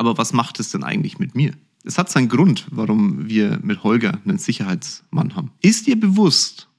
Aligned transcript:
Aber 0.00 0.16
was 0.16 0.32
macht 0.32 0.58
es 0.60 0.70
denn 0.70 0.82
eigentlich 0.82 1.18
mit 1.18 1.34
mir? 1.34 1.52
Es 1.84 1.98
hat 1.98 2.08
seinen 2.08 2.30
Grund, 2.30 2.66
warum 2.70 3.28
wir 3.28 3.58
mit 3.62 3.84
Holger 3.84 4.18
einen 4.24 4.38
Sicherheitsmann 4.38 5.36
haben. 5.36 5.50
Ist 5.60 5.86
dir 5.86 6.00
bewusst, 6.00 6.70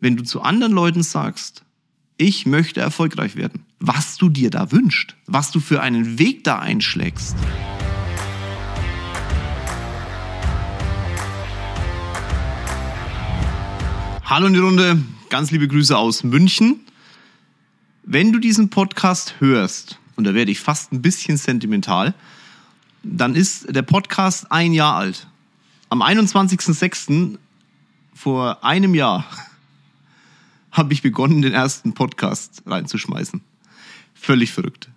wenn 0.00 0.16
du 0.16 0.24
zu 0.24 0.42
anderen 0.42 0.72
Leuten 0.72 1.04
sagst, 1.04 1.64
ich 2.16 2.44
möchte 2.44 2.80
erfolgreich 2.80 3.36
werden, 3.36 3.64
was 3.78 4.16
du 4.16 4.28
dir 4.28 4.50
da 4.50 4.72
wünschst, 4.72 5.14
was 5.26 5.52
du 5.52 5.60
für 5.60 5.82
einen 5.82 6.18
Weg 6.18 6.42
da 6.42 6.58
einschlägst? 6.58 7.36
Hallo 14.24 14.48
in 14.48 14.54
die 14.54 14.58
Runde, 14.58 15.00
ganz 15.28 15.52
liebe 15.52 15.68
Grüße 15.68 15.96
aus 15.96 16.24
München. 16.24 16.80
Wenn 18.02 18.32
du 18.32 18.40
diesen 18.40 18.68
Podcast 18.68 19.36
hörst, 19.38 20.00
und 20.16 20.24
da 20.24 20.34
werde 20.34 20.50
ich 20.50 20.60
fast 20.60 20.92
ein 20.92 21.02
bisschen 21.02 21.36
sentimental, 21.36 22.14
dann 23.02 23.34
ist 23.34 23.74
der 23.74 23.82
Podcast 23.82 24.50
ein 24.50 24.72
Jahr 24.72 24.96
alt. 24.96 25.28
Am 25.88 26.02
21.06. 26.02 27.38
vor 28.14 28.64
einem 28.64 28.94
Jahr 28.94 29.24
habe 30.72 30.92
ich 30.92 31.02
begonnen, 31.02 31.42
den 31.42 31.52
ersten 31.52 31.94
Podcast 31.94 32.62
reinzuschmeißen. 32.66 33.42
Völlig 34.14 34.52
verrückt. 34.52 34.88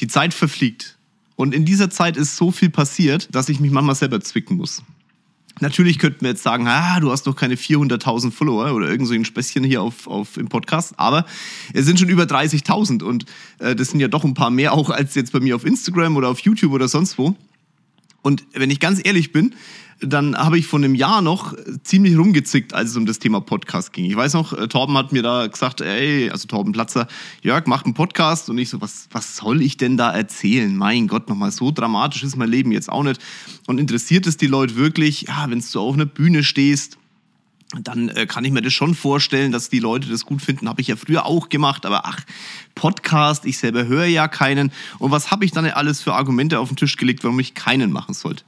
Die 0.00 0.08
Zeit 0.08 0.34
verfliegt. 0.34 0.98
Und 1.36 1.54
in 1.54 1.64
dieser 1.64 1.90
Zeit 1.90 2.16
ist 2.16 2.36
so 2.36 2.50
viel 2.50 2.70
passiert, 2.70 3.34
dass 3.34 3.48
ich 3.48 3.60
mich 3.60 3.70
manchmal 3.70 3.94
selber 3.94 4.20
zwicken 4.20 4.56
muss. 4.56 4.82
Natürlich 5.60 5.98
könnten 5.98 6.20
wir 6.20 6.30
jetzt 6.30 6.42
sagen, 6.42 6.68
ah, 6.68 7.00
du 7.00 7.10
hast 7.10 7.26
doch 7.26 7.34
keine 7.34 7.54
400.000 7.54 8.30
Follower 8.30 8.74
oder 8.74 8.88
irgend 8.88 9.08
so 9.08 9.14
ein 9.14 9.24
Späßchen 9.24 9.64
hier 9.64 9.80
auf, 9.80 10.06
auf, 10.06 10.36
im 10.36 10.48
Podcast, 10.48 10.94
aber 10.98 11.24
es 11.72 11.86
sind 11.86 11.98
schon 11.98 12.10
über 12.10 12.24
30.000 12.24 13.02
und 13.02 13.24
äh, 13.58 13.74
das 13.74 13.88
sind 13.88 14.00
ja 14.00 14.08
doch 14.08 14.24
ein 14.24 14.34
paar 14.34 14.50
mehr 14.50 14.74
auch 14.74 14.90
als 14.90 15.14
jetzt 15.14 15.32
bei 15.32 15.40
mir 15.40 15.56
auf 15.56 15.64
Instagram 15.64 16.16
oder 16.16 16.28
auf 16.28 16.40
YouTube 16.40 16.72
oder 16.72 16.88
sonst 16.88 17.16
wo. 17.16 17.34
Und 18.26 18.44
wenn 18.54 18.72
ich 18.72 18.80
ganz 18.80 19.00
ehrlich 19.04 19.30
bin, 19.30 19.54
dann 20.00 20.36
habe 20.36 20.58
ich 20.58 20.66
vor 20.66 20.80
einem 20.80 20.96
Jahr 20.96 21.22
noch 21.22 21.54
ziemlich 21.84 22.18
rumgezickt, 22.18 22.74
als 22.74 22.90
es 22.90 22.96
um 22.96 23.06
das 23.06 23.20
Thema 23.20 23.40
Podcast 23.40 23.92
ging. 23.92 24.04
Ich 24.04 24.16
weiß 24.16 24.34
noch, 24.34 24.52
äh, 24.52 24.66
Torben 24.66 24.98
hat 24.98 25.12
mir 25.12 25.22
da 25.22 25.46
gesagt, 25.46 25.80
ey, 25.80 26.28
also 26.28 26.48
Torben 26.48 26.72
Platzer, 26.72 27.06
Jörg, 27.42 27.66
mach 27.66 27.84
einen 27.84 27.94
Podcast. 27.94 28.50
Und 28.50 28.58
ich 28.58 28.68
so, 28.68 28.80
was, 28.80 29.06
was 29.12 29.36
soll 29.36 29.62
ich 29.62 29.76
denn 29.76 29.96
da 29.96 30.10
erzählen? 30.10 30.76
Mein 30.76 31.06
Gott, 31.06 31.28
nochmal 31.28 31.52
so 31.52 31.70
dramatisch 31.70 32.24
ist 32.24 32.34
mein 32.34 32.50
Leben 32.50 32.72
jetzt 32.72 32.90
auch 32.90 33.04
nicht. 33.04 33.20
Und 33.68 33.78
interessiert 33.78 34.26
es 34.26 34.36
die 34.36 34.48
Leute 34.48 34.74
wirklich, 34.74 35.26
ja, 35.28 35.46
wenn 35.48 35.60
du 35.60 35.80
auf 35.80 35.94
einer 35.94 36.04
Bühne 36.04 36.42
stehst, 36.42 36.98
dann 37.74 38.08
äh, 38.10 38.26
kann 38.26 38.44
ich 38.44 38.52
mir 38.52 38.62
das 38.62 38.72
schon 38.72 38.94
vorstellen, 38.94 39.50
dass 39.52 39.68
die 39.68 39.80
Leute 39.80 40.08
das 40.08 40.24
gut 40.24 40.40
finden. 40.40 40.68
Habe 40.68 40.80
ich 40.80 40.88
ja 40.88 40.96
früher 40.96 41.26
auch 41.26 41.48
gemacht, 41.48 41.84
aber 41.84 42.06
ach, 42.06 42.20
Podcast, 42.74 43.44
ich 43.44 43.58
selber 43.58 43.86
höre 43.86 44.06
ja 44.06 44.28
keinen. 44.28 44.70
Und 44.98 45.10
was 45.10 45.30
habe 45.30 45.44
ich 45.44 45.50
dann 45.50 45.66
alles 45.66 46.00
für 46.00 46.14
Argumente 46.14 46.60
auf 46.60 46.68
den 46.68 46.76
Tisch 46.76 46.96
gelegt, 46.96 47.24
warum 47.24 47.40
ich 47.40 47.54
keinen 47.54 47.90
machen 47.90 48.14
sollte? 48.14 48.44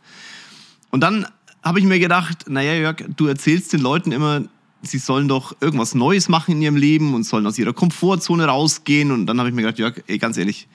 Und 0.91 1.01
dann 1.01 1.27
habe 1.63 1.81
ich 1.81 1.85
mir 1.85 1.99
gedacht, 1.99 2.49
naja, 2.49 2.75
Jörg, 2.75 3.05
du 3.17 3.27
erzählst 3.27 3.73
den 3.73 3.81
Leuten 3.81 4.13
immer, 4.13 4.43
sie 4.83 4.99
sollen 4.99 5.27
doch 5.27 5.57
irgendwas 5.61 5.95
Neues 5.95 6.29
machen 6.29 6.53
in 6.53 6.63
ihrem 6.63 6.77
Leben 6.77 7.15
und 7.15 7.25
sollen 7.25 7.47
aus 7.47 7.59
ihrer 7.59 7.73
Komfortzone 7.73 8.45
rausgehen. 8.45 9.11
Und 9.11 9.27
dann 9.27 9.39
habe 9.41 9.49
ich 9.49 9.55
mir 9.55 9.63
gedacht, 9.63 9.81
Jörg, 9.81 10.03
ey, 10.07 10.19
ganz 10.19 10.37
ehrlich, 10.37 10.69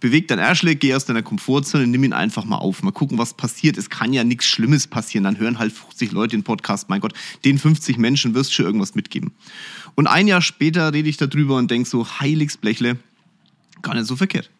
beweg 0.00 0.28
dein 0.28 0.38
Arschleck, 0.38 0.80
geh 0.80 0.94
aus 0.94 1.04
deiner 1.04 1.22
Komfortzone, 1.22 1.86
nimm 1.86 2.04
ihn 2.04 2.12
einfach 2.12 2.44
mal 2.44 2.58
auf. 2.58 2.82
Mal 2.82 2.92
gucken, 2.92 3.18
was 3.18 3.34
passiert. 3.34 3.76
Es 3.76 3.90
kann 3.90 4.12
ja 4.12 4.24
nichts 4.24 4.46
Schlimmes 4.46 4.86
passieren. 4.86 5.24
Dann 5.24 5.38
hören 5.38 5.58
halt 5.58 5.72
50 5.72 6.12
Leute 6.12 6.36
den 6.36 6.42
Podcast. 6.42 6.88
Mein 6.88 7.00
Gott, 7.00 7.14
den 7.44 7.58
50 7.58 7.98
Menschen 7.98 8.34
wirst 8.34 8.50
du 8.50 8.54
schon 8.54 8.66
irgendwas 8.66 8.94
mitgeben. 8.94 9.32
Und 9.94 10.06
ein 10.06 10.26
Jahr 10.26 10.42
später 10.42 10.92
rede 10.92 11.08
ich 11.08 11.16
darüber 11.16 11.56
und 11.56 11.70
denke 11.70 11.88
so, 11.88 12.06
Heiligsblechle, 12.06 12.98
gar 13.82 13.94
nicht 13.94 14.06
so 14.06 14.16
verkehrt. 14.16 14.50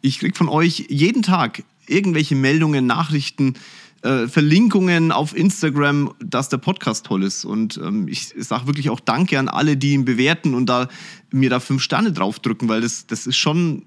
Ich 0.00 0.18
krieg 0.18 0.36
von 0.36 0.48
euch 0.48 0.86
jeden 0.88 1.22
Tag 1.22 1.62
irgendwelche 1.86 2.34
Meldungen, 2.34 2.86
Nachrichten, 2.86 3.54
äh, 4.02 4.28
Verlinkungen 4.28 5.10
auf 5.10 5.36
Instagram, 5.36 6.14
dass 6.20 6.48
der 6.48 6.58
Podcast 6.58 7.06
toll 7.06 7.22
ist. 7.22 7.44
Und 7.44 7.78
ähm, 7.78 8.08
ich 8.08 8.34
sage 8.36 8.66
wirklich 8.66 8.90
auch 8.90 9.00
Danke 9.00 9.38
an 9.38 9.48
alle, 9.48 9.76
die 9.76 9.92
ihn 9.92 10.04
bewerten 10.04 10.54
und 10.54 10.66
da 10.66 10.88
mir 11.30 11.50
da 11.50 11.60
fünf 11.60 11.82
Sterne 11.82 12.12
draufdrücken, 12.12 12.68
weil 12.68 12.82
das, 12.82 13.06
das 13.06 13.26
ist 13.26 13.36
schon, 13.36 13.82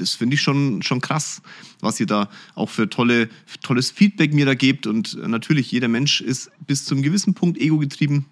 das 0.00 0.14
finde 0.14 0.34
ich 0.34 0.42
schon, 0.42 0.82
schon 0.82 1.00
krass, 1.00 1.42
was 1.80 1.98
ihr 2.00 2.06
da 2.06 2.28
auch 2.54 2.70
für 2.70 2.88
tolle, 2.88 3.28
tolles 3.62 3.90
Feedback 3.90 4.32
mir 4.32 4.46
da 4.46 4.54
gebt. 4.54 4.86
Und 4.86 5.16
natürlich, 5.26 5.70
jeder 5.70 5.88
Mensch 5.88 6.20
ist 6.20 6.50
bis 6.66 6.84
zum 6.84 7.02
gewissen 7.02 7.34
Punkt 7.34 7.58
ego 7.58 7.78
getrieben 7.78 8.26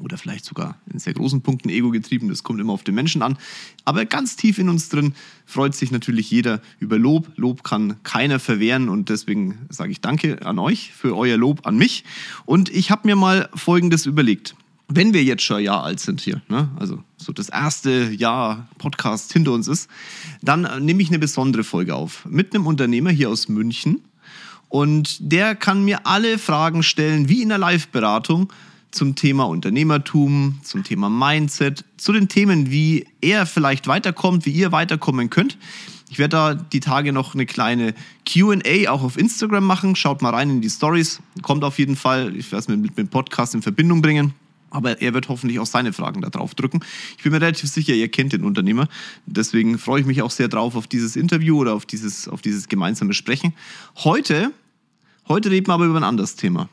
oder 0.00 0.16
vielleicht 0.16 0.44
sogar 0.44 0.78
in 0.90 0.98
sehr 0.98 1.12
großen 1.12 1.42
Punkten 1.42 1.68
ego 1.68 1.90
getrieben. 1.90 2.28
Das 2.28 2.42
kommt 2.42 2.60
immer 2.60 2.72
auf 2.72 2.82
den 2.82 2.94
Menschen 2.94 3.22
an. 3.22 3.36
Aber 3.84 4.04
ganz 4.04 4.36
tief 4.36 4.58
in 4.58 4.68
uns 4.68 4.88
drin 4.88 5.14
freut 5.44 5.74
sich 5.74 5.90
natürlich 5.90 6.30
jeder 6.30 6.62
über 6.78 6.98
Lob. 6.98 7.30
Lob 7.36 7.62
kann 7.62 8.02
keiner 8.02 8.38
verwehren 8.38 8.88
und 8.88 9.08
deswegen 9.08 9.58
sage 9.68 9.92
ich 9.92 10.00
Danke 10.00 10.44
an 10.46 10.58
euch 10.58 10.92
für 10.92 11.16
euer 11.16 11.36
Lob 11.36 11.66
an 11.66 11.76
mich. 11.76 12.04
Und 12.46 12.70
ich 12.70 12.90
habe 12.90 13.06
mir 13.06 13.16
mal 13.16 13.48
Folgendes 13.54 14.06
überlegt. 14.06 14.54
Wenn 14.88 15.14
wir 15.14 15.22
jetzt 15.24 15.42
schon 15.42 15.58
ein 15.58 15.64
Jahr 15.64 15.84
alt 15.84 16.00
sind 16.00 16.20
hier, 16.20 16.42
ne, 16.48 16.68
also 16.78 17.02
so 17.16 17.32
das 17.32 17.48
erste 17.48 18.10
Jahr 18.12 18.68
Podcast 18.78 19.32
hinter 19.32 19.52
uns 19.52 19.68
ist, 19.68 19.88
dann 20.42 20.84
nehme 20.84 21.02
ich 21.02 21.08
eine 21.08 21.18
besondere 21.18 21.64
Folge 21.64 21.94
auf 21.94 22.26
mit 22.26 22.54
einem 22.54 22.66
Unternehmer 22.66 23.10
hier 23.10 23.30
aus 23.30 23.48
München. 23.48 24.02
Und 24.68 25.18
der 25.20 25.54
kann 25.54 25.84
mir 25.84 26.06
alle 26.06 26.38
Fragen 26.38 26.82
stellen, 26.82 27.28
wie 27.28 27.42
in 27.42 27.50
der 27.50 27.58
Live-Beratung 27.58 28.52
zum 28.90 29.14
Thema 29.14 29.44
Unternehmertum, 29.44 30.60
zum 30.62 30.84
Thema 30.84 31.10
Mindset, 31.10 31.84
zu 31.96 32.12
den 32.12 32.28
Themen, 32.28 32.70
wie 32.70 33.06
er 33.20 33.46
vielleicht 33.46 33.86
weiterkommt, 33.86 34.46
wie 34.46 34.50
ihr 34.50 34.72
weiterkommen 34.72 35.30
könnt. 35.30 35.58
Ich 36.10 36.18
werde 36.18 36.36
da 36.36 36.54
die 36.54 36.80
Tage 36.80 37.12
noch 37.12 37.34
eine 37.34 37.46
kleine 37.46 37.94
QA 38.26 38.90
auch 38.90 39.02
auf 39.02 39.16
Instagram 39.16 39.64
machen. 39.64 39.96
Schaut 39.96 40.20
mal 40.20 40.30
rein 40.30 40.50
in 40.50 40.60
die 40.60 40.68
Stories. 40.68 41.20
Kommt 41.40 41.64
auf 41.64 41.78
jeden 41.78 41.96
Fall. 41.96 42.36
Ich 42.36 42.52
werde 42.52 42.60
es 42.60 42.68
mit, 42.68 42.80
mit 42.80 42.98
dem 42.98 43.08
Podcast 43.08 43.54
in 43.54 43.62
Verbindung 43.62 44.02
bringen. 44.02 44.34
Aber 44.72 45.02
er 45.02 45.12
wird 45.12 45.28
hoffentlich 45.28 45.60
auch 45.60 45.66
seine 45.66 45.92
Fragen 45.92 46.22
da 46.22 46.30
drauf 46.30 46.54
drücken. 46.54 46.80
Ich 47.18 47.22
bin 47.22 47.32
mir 47.32 47.42
relativ 47.42 47.68
sicher, 47.68 47.92
ihr 47.92 48.08
kennt 48.08 48.32
den 48.32 48.42
Unternehmer. 48.42 48.88
Deswegen 49.26 49.78
freue 49.78 50.00
ich 50.00 50.06
mich 50.06 50.22
auch 50.22 50.30
sehr 50.30 50.48
drauf 50.48 50.76
auf 50.76 50.86
dieses 50.86 51.14
Interview 51.14 51.58
oder 51.58 51.74
auf 51.74 51.84
dieses, 51.84 52.26
auf 52.26 52.40
dieses 52.40 52.68
gemeinsame 52.68 53.12
Sprechen. 53.12 53.52
Heute, 53.98 54.50
heute 55.28 55.50
reden 55.50 55.66
wir 55.66 55.74
aber 55.74 55.84
über 55.84 55.98
ein 55.98 56.04
anderes 56.04 56.36
Thema. 56.36 56.70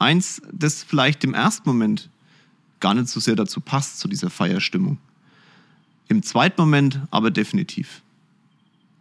Eins, 0.00 0.42
das 0.52 0.82
vielleicht 0.82 1.22
im 1.22 1.34
ersten 1.34 1.68
Moment 1.68 2.10
gar 2.80 2.94
nicht 2.94 3.08
so 3.08 3.20
sehr 3.20 3.36
dazu 3.36 3.60
passt, 3.60 4.00
zu 4.00 4.08
dieser 4.08 4.28
Feierstimmung. 4.28 4.98
Im 6.08 6.24
zweiten 6.24 6.60
Moment 6.60 7.00
aber 7.12 7.30
definitiv. 7.30 8.02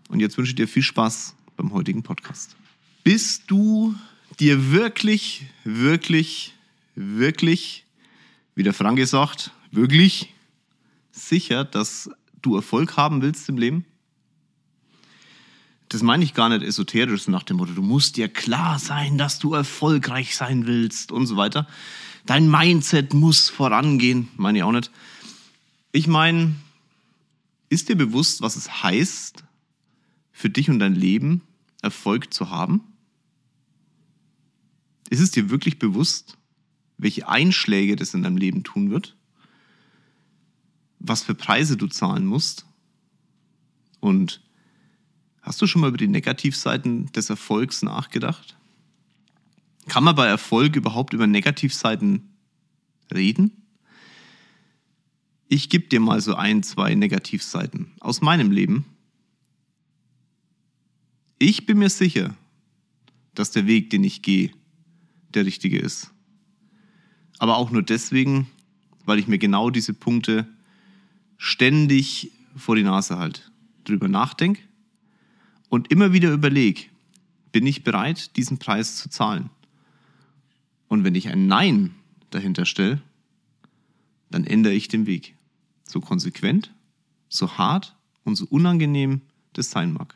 Und 0.10 0.20
jetzt 0.20 0.38
wünsche 0.38 0.52
ich 0.52 0.56
dir 0.56 0.68
viel 0.68 0.84
Spaß 0.84 1.34
beim 1.58 1.74
heutigen 1.74 2.04
Podcast. 2.04 2.56
Bist 3.04 3.46
du 3.48 3.96
dir 4.40 4.72
wirklich, 4.72 5.48
wirklich, 5.64 6.53
wirklich, 6.96 7.86
wie 8.56 8.64
der 8.64 8.74
Frank 8.74 8.98
gesagt, 8.98 9.52
wirklich 9.72 10.34
sicher, 11.12 11.64
dass 11.64 12.10
du 12.42 12.56
Erfolg 12.56 12.98
haben 12.98 13.22
willst 13.22 13.50
im 13.50 13.58
Leben? 13.58 13.86
das 15.94 16.02
meine 16.02 16.24
ich 16.24 16.34
gar 16.34 16.50
nicht 16.50 16.64
esoterisch 16.64 17.28
nach 17.28 17.44
dem 17.44 17.58
Motto, 17.58 17.74
du 17.74 17.84
musst 17.84 18.18
dir 18.18 18.28
klar 18.28 18.80
sein, 18.80 19.18
dass 19.18 19.38
du 19.38 19.54
erfolgreich 19.54 20.36
sein 20.36 20.66
willst 20.66 21.12
und 21.12 21.28
so 21.28 21.38
weiter. 21.38 21.68
Dein 22.26 22.50
Mindset 22.50 23.14
muss 23.14 23.50
vorangehen, 23.50 24.30
meine 24.36 24.58
ich 24.58 24.64
auch 24.64 24.72
nicht. 24.72 24.90
Ich 25.92 26.08
meine, 26.08 26.56
ist 27.70 27.90
dir 27.90 27.96
bewusst, 27.96 28.42
was 28.42 28.56
es 28.56 28.82
heißt, 28.82 29.44
für 30.32 30.50
dich 30.50 30.70
und 30.70 30.80
dein 30.80 30.96
Leben 30.96 31.42
Erfolg 31.84 32.34
zu 32.34 32.50
haben? 32.50 32.82
Ist 35.10 35.20
es 35.20 35.30
dir 35.30 35.52
wirklich 35.52 35.78
bewusst, 35.78 36.38
welche 36.98 37.28
Einschläge 37.28 37.96
das 37.96 38.14
in 38.14 38.24
deinem 38.24 38.38
Leben 38.38 38.64
tun 38.64 38.92
wird? 38.92 39.16
Was 41.00 41.24
für 41.24 41.36
Preise 41.36 41.78
du 41.78 41.88
zahlen 41.88 42.26
musst? 42.26 42.66
Und 44.00 44.44
Hast 45.44 45.62
du 45.62 45.68
schon 45.68 45.82
mal 45.82 45.90
über 45.90 45.98
die 45.98 46.08
Negativseiten 46.08 47.12
des 47.12 47.30
Erfolgs 47.30 47.82
nachgedacht? 47.82 48.56
Kann 49.90 50.06
man 50.06 50.16
bei 50.16 50.26
Erfolg 50.26 50.78
überhaupt 50.78 51.14
über 51.14 51.28
Negativseiten 51.28 52.30
reden? 53.14 53.52
Ich 55.50 55.70
gebe 55.70 55.88
dir 55.88 56.00
mal 56.00 56.22
so 56.22 56.36
ein, 56.36 56.64
zwei 56.64 56.96
Negativseiten 56.96 57.92
aus 58.00 58.22
meinem 58.22 58.52
Leben. 58.52 58.86
Ich 61.40 61.66
bin 61.66 61.78
mir 61.78 61.90
sicher, 61.90 62.34
dass 63.36 63.52
der 63.52 63.68
Weg, 63.68 63.90
den 63.90 64.06
ich 64.06 64.22
gehe, 64.22 64.52
der 65.34 65.46
richtige 65.46 65.78
ist. 65.78 66.14
Aber 67.40 67.58
auch 67.58 67.72
nur 67.72 67.82
deswegen, 67.82 68.48
weil 69.06 69.20
ich 69.20 69.28
mir 69.28 69.38
genau 69.38 69.70
diese 69.70 69.94
Punkte 69.94 70.48
ständig 71.38 72.32
vor 72.56 72.76
die 72.76 72.84
Nase 72.84 73.18
halte, 73.18 73.42
drüber 73.84 74.08
nachdenke 74.08 74.62
und 75.70 75.92
immer 75.92 76.14
wieder 76.14 76.32
überlege, 76.32 76.84
bin 77.52 77.68
ich 77.68 77.84
bereit, 77.84 78.36
diesen 78.36 78.58
Preis 78.58 78.98
zu 78.98 79.10
zahlen? 79.10 79.50
Und 80.88 81.04
wenn 81.04 81.16
ich 81.16 81.30
ein 81.30 81.48
Nein 81.48 81.96
dahinter 82.30 82.66
stelle, 82.66 83.02
dann 84.30 84.46
ändere 84.46 84.74
ich 84.74 84.88
den 84.88 85.06
Weg. 85.06 85.36
So 85.84 86.02
konsequent, 86.02 86.74
so 87.30 87.58
hart 87.58 87.96
und 88.24 88.36
so 88.36 88.46
unangenehm 88.50 89.22
das 89.54 89.70
sein 89.70 89.94
mag. 89.94 90.16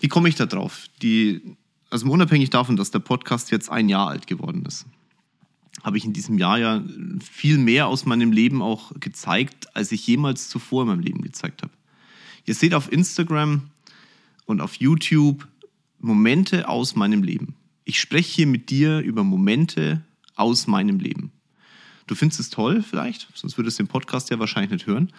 Wie 0.00 0.08
komme 0.08 0.28
ich 0.28 0.34
da 0.34 0.46
drauf? 0.46 0.88
Die, 1.02 1.56
also 1.90 2.10
unabhängig 2.10 2.50
davon, 2.50 2.76
dass 2.76 2.90
der 2.90 3.00
Podcast 3.00 3.50
jetzt 3.50 3.70
ein 3.70 3.88
Jahr 3.88 4.08
alt 4.08 4.26
geworden 4.26 4.64
ist, 4.66 4.86
habe 5.82 5.98
ich 5.98 6.04
in 6.04 6.12
diesem 6.12 6.38
Jahr 6.38 6.58
ja 6.58 6.82
viel 7.20 7.58
mehr 7.58 7.86
aus 7.86 8.04
meinem 8.04 8.32
Leben 8.32 8.62
auch 8.62 8.92
gezeigt, 8.98 9.74
als 9.76 9.92
ich 9.92 10.06
jemals 10.06 10.48
zuvor 10.48 10.82
in 10.82 10.88
meinem 10.88 11.00
Leben 11.00 11.22
gezeigt 11.22 11.62
habe. 11.62 11.72
Ihr 12.46 12.54
seht 12.54 12.74
auf 12.74 12.90
Instagram 12.90 13.70
und 14.46 14.60
auf 14.60 14.76
YouTube 14.76 15.46
Momente 16.00 16.68
aus 16.68 16.96
meinem 16.96 17.22
Leben. 17.22 17.54
Ich 17.84 18.00
spreche 18.00 18.36
hier 18.36 18.46
mit 18.46 18.70
dir 18.70 19.00
über 19.00 19.24
Momente 19.24 20.02
aus 20.34 20.66
meinem 20.66 20.98
Leben. 20.98 21.32
Du 22.06 22.14
findest 22.14 22.40
es 22.40 22.50
toll 22.50 22.82
vielleicht, 22.82 23.28
sonst 23.34 23.58
würdest 23.58 23.78
du 23.78 23.82
den 23.82 23.88
Podcast 23.88 24.30
ja 24.30 24.38
wahrscheinlich 24.38 24.70
nicht 24.70 24.86
hören. 24.86 25.12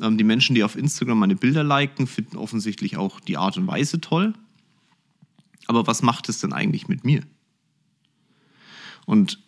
Ähm, 0.00 0.18
die 0.18 0.24
Menschen, 0.24 0.54
die 0.54 0.64
auf 0.64 0.76
Instagram 0.76 1.18
meine 1.18 1.36
Bilder 1.36 1.64
liken, 1.64 2.06
finden 2.06 2.36
offensichtlich 2.36 2.96
auch 2.96 3.20
die 3.20 3.36
Art 3.36 3.56
und 3.56 3.66
Weise 3.66 4.00
toll. 4.00 4.34
Aber 5.66 5.86
was 5.86 6.02
macht 6.02 6.28
es 6.28 6.40
denn 6.40 6.52
eigentlich 6.52 6.88
mit 6.88 7.04
mir? 7.04 7.22
Und 9.06 9.40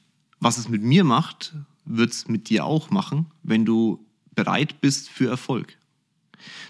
was 0.43 0.59
es 0.59 0.69
mit 0.69 0.83
mir 0.83 1.05
macht, 1.05 1.55
wird 1.85 2.11
es 2.11 2.27
mit 2.27 2.49
dir 2.49 2.65
auch 2.65 2.91
machen, 2.91 3.27
wenn 3.45 3.65
du 3.65 4.05
bereit 4.35 4.81
bist 4.81 5.09
für 5.09 5.29
Erfolg. 5.29 5.79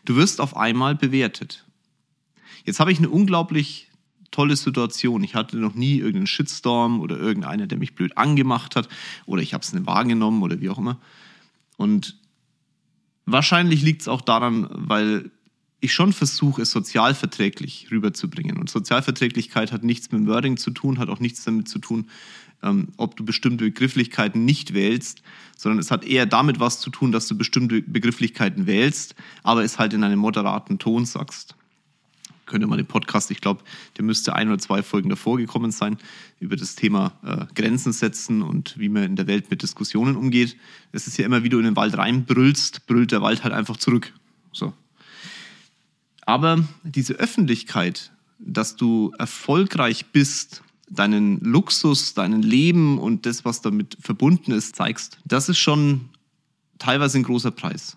Du 0.05 0.15
wirst 0.17 0.43
auf 0.43 0.57
einmal 0.57 0.95
bewertet. 0.95 1.65
Jetzt 2.65 2.81
habe 2.81 2.93
ich 2.93 2.99
eine 2.99 3.09
unglaublich 3.09 3.89
tolle 4.31 4.57
Situation. 4.57 5.25
Ich 5.25 5.35
hatte 5.35 5.57
noch 5.57 5.75
nie 5.75 5.97
irgendeinen 5.97 6.27
Shitstorm 6.27 7.01
oder 7.01 7.17
irgendeiner, 7.17 7.67
der 7.67 7.79
mich 7.79 7.95
blöd 7.95 8.17
angemacht 8.19 8.77
hat 8.77 8.91
oder 9.25 9.41
ich 9.41 9.55
habe 9.55 9.63
es 9.63 9.73
nicht 9.73 9.87
wahrgenommen 9.87 10.43
oder 10.43 10.61
wie 10.61 10.69
auch 10.69 10.79
immer. 10.79 11.01
Und 11.79 12.19
wahrscheinlich 13.25 13.83
liegt 13.83 14.03
es 14.03 14.09
auch 14.09 14.21
daran, 14.21 14.69
weil 14.71 15.31
ich 15.81 15.95
schon 15.95 16.13
versuche, 16.13 16.63
es 16.63 16.71
sozialverträglich 16.71 17.89
rüberzubringen. 17.91 18.59
Und 18.59 18.69
Sozialverträglichkeit 18.71 19.73
hat 19.73 19.83
nichts 19.83 20.13
mit 20.13 20.27
Wording 20.27 20.57
zu 20.59 20.71
tun, 20.71 20.99
hat 20.99 21.09
auch 21.09 21.21
nichts 21.21 21.43
damit 21.43 21.69
zu 21.69 21.79
tun, 21.79 22.09
ähm, 22.63 22.89
ob 22.97 23.17
du 23.17 23.25
bestimmte 23.25 23.65
Begrifflichkeiten 23.65 24.45
nicht 24.45 24.75
wählst, 24.75 25.23
sondern 25.57 25.79
es 25.79 25.91
hat 25.91 26.05
eher 26.05 26.27
damit 26.27 26.61
was 26.61 26.81
zu 26.81 26.91
tun, 26.91 27.13
dass 27.13 27.27
du 27.27 27.37
bestimmte 27.37 27.83
Begrifflichkeiten 27.83 28.67
wählst, 28.67 29.15
aber 29.43 29.65
es 29.65 29.79
halt 29.79 29.93
in 29.93 30.05
einem 30.05 30.19
moderaten 30.19 30.79
Ton 30.79 31.07
sagst. 31.07 31.55
Könnt 32.47 32.65
ihr 32.65 32.69
mal 32.69 32.77
den 32.77 32.87
Podcast, 32.87 33.31
ich 33.31 33.41
glaube, 33.41 33.63
der 33.97 34.05
müsste 34.05 34.35
ein 34.35 34.49
oder 34.49 34.59
zwei 34.59 34.83
Folgen 34.83 35.09
davor 35.09 35.39
gekommen 35.39 35.71
sein, 35.71 35.97
über 36.41 36.57
das 36.57 36.75
Thema 36.75 37.13
äh, 37.25 37.47
Grenzen 37.55 37.93
setzen 37.93 38.43
und 38.43 38.79
wie 38.79 38.89
man 38.89 39.05
in 39.05 39.17
der 39.17 39.27
Welt 39.27 39.51
mit 39.51 39.63
Diskussionen 39.63 40.17
umgeht. 40.17 40.57
Es 40.91 41.07
ist 41.07 41.17
ja 41.17 41.25
immer, 41.25 41.45
wie 41.45 41.49
du 41.49 41.59
in 41.59 41.65
den 41.65 41.77
Wald 41.77 41.97
reinbrüllst, 41.97 42.87
brüllt 42.87 43.13
der 43.13 43.23
Wald 43.23 43.45
halt 43.45 43.55
einfach 43.55 43.77
zurück. 43.77 44.13
So. 44.53 44.73
Aber 46.27 46.65
diese 46.83 47.15
Öffentlichkeit, 47.15 48.13
dass 48.39 48.77
du 48.77 49.13
erfolgreich 49.19 50.07
bist, 50.07 50.63
deinen 50.93 51.41
Luxus, 51.41 52.15
dein 52.15 52.43
Leben 52.43 52.99
und 52.99 53.27
das, 53.27 53.45
was 53.45 53.63
damit 53.63 53.97
verbunden 54.01 54.53
ist, 54.53 54.77
zeigst, 54.77 55.19
das 55.25 55.49
ist 55.49 55.59
schon 55.59 56.11
teilweise 56.79 57.19
ein 57.19 57.23
großer 57.23 57.51
Preis. 57.51 57.97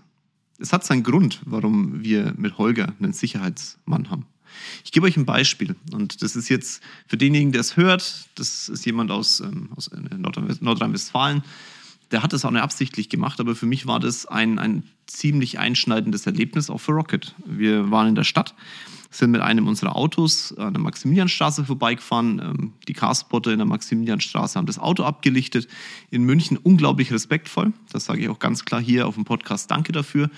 Es 0.57 0.71
hat 0.71 0.85
seinen 0.85 1.03
Grund, 1.03 1.41
warum 1.45 2.03
wir 2.03 2.33
mit 2.37 2.57
Holger 2.57 2.93
einen 2.99 3.13
Sicherheitsmann 3.13 4.09
haben. 4.09 4.25
Ich 4.85 4.93
gebe 4.93 5.05
euch 5.05 5.17
ein 5.17 5.25
Beispiel 5.25 5.75
und 5.91 6.21
das 6.21 6.37
ist 6.37 6.47
jetzt 6.47 6.81
für 7.07 7.17
denjenigen, 7.17 7.51
der 7.51 7.61
es 7.61 7.75
hört, 7.75 8.29
das 8.35 8.69
ist 8.69 8.85
jemand 8.85 9.11
aus, 9.11 9.41
ähm, 9.41 9.69
aus 9.75 9.89
äh, 9.89 9.97
Nordrhein-Westfalen, 10.17 11.43
der 12.11 12.23
hat 12.23 12.31
das 12.31 12.45
auch 12.45 12.51
nicht 12.51 12.61
absichtlich 12.61 13.09
gemacht, 13.09 13.41
aber 13.41 13.55
für 13.55 13.65
mich 13.65 13.87
war 13.87 13.99
das 13.99 14.25
ein, 14.25 14.57
ein 14.59 14.83
ziemlich 15.15 15.59
einschneidendes 15.59 16.25
Erlebnis, 16.25 16.69
auch 16.69 16.79
für 16.79 16.91
Rocket. 16.91 17.35
Wir 17.45 17.91
waren 17.91 18.09
in 18.09 18.15
der 18.15 18.23
Stadt 18.23 18.55
sind 19.17 19.31
mit 19.31 19.41
einem 19.41 19.67
unserer 19.67 19.95
Autos 19.95 20.55
an 20.57 20.73
der 20.73 20.81
Maximilianstraße 20.81 21.65
vorbeigefahren. 21.65 22.39
Ähm, 22.39 22.73
die 22.87 22.93
Carspotter 22.93 23.51
in 23.51 23.59
der 23.59 23.65
Maximilianstraße 23.65 24.57
haben 24.57 24.65
das 24.65 24.79
Auto 24.79 25.03
abgelichtet. 25.03 25.67
In 26.11 26.23
München 26.23 26.57
unglaublich 26.57 27.11
respektvoll. 27.11 27.73
Das 27.91 28.05
sage 28.05 28.21
ich 28.21 28.29
auch 28.29 28.39
ganz 28.39 28.65
klar 28.65 28.81
hier 28.81 29.07
auf 29.07 29.15
dem 29.15 29.25
Podcast. 29.25 29.71
Danke 29.71 29.91
dafür. 29.91 30.29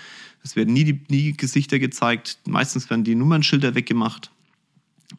Es 0.44 0.56
werden 0.56 0.74
nie, 0.74 0.84
die, 0.84 1.02
nie 1.10 1.34
Gesichter 1.34 1.80
gezeigt. 1.80 2.40
Meistens 2.48 2.90
werden 2.90 3.04
die 3.04 3.16
Nummernschilder 3.16 3.76
weggemacht. 3.76 4.32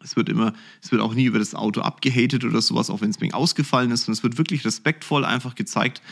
Es 0.02 0.16
wird 0.16 0.28
immer, 0.28 0.52
es 0.82 0.92
wird 0.92 1.00
auch 1.00 1.14
nie 1.14 1.24
über 1.24 1.38
das 1.38 1.54
Auto 1.54 1.80
abgehatet 1.80 2.44
oder 2.44 2.60
sowas, 2.60 2.90
auch 2.90 3.00
wenn 3.00 3.10
es 3.10 3.20
wegen 3.20 3.34
ausgefallen 3.34 3.90
ist. 3.90 4.06
Und 4.06 4.12
es 4.12 4.22
wird 4.22 4.38
wirklich 4.38 4.64
respektvoll 4.64 5.24
einfach 5.24 5.54
gezeigt, 5.54 6.02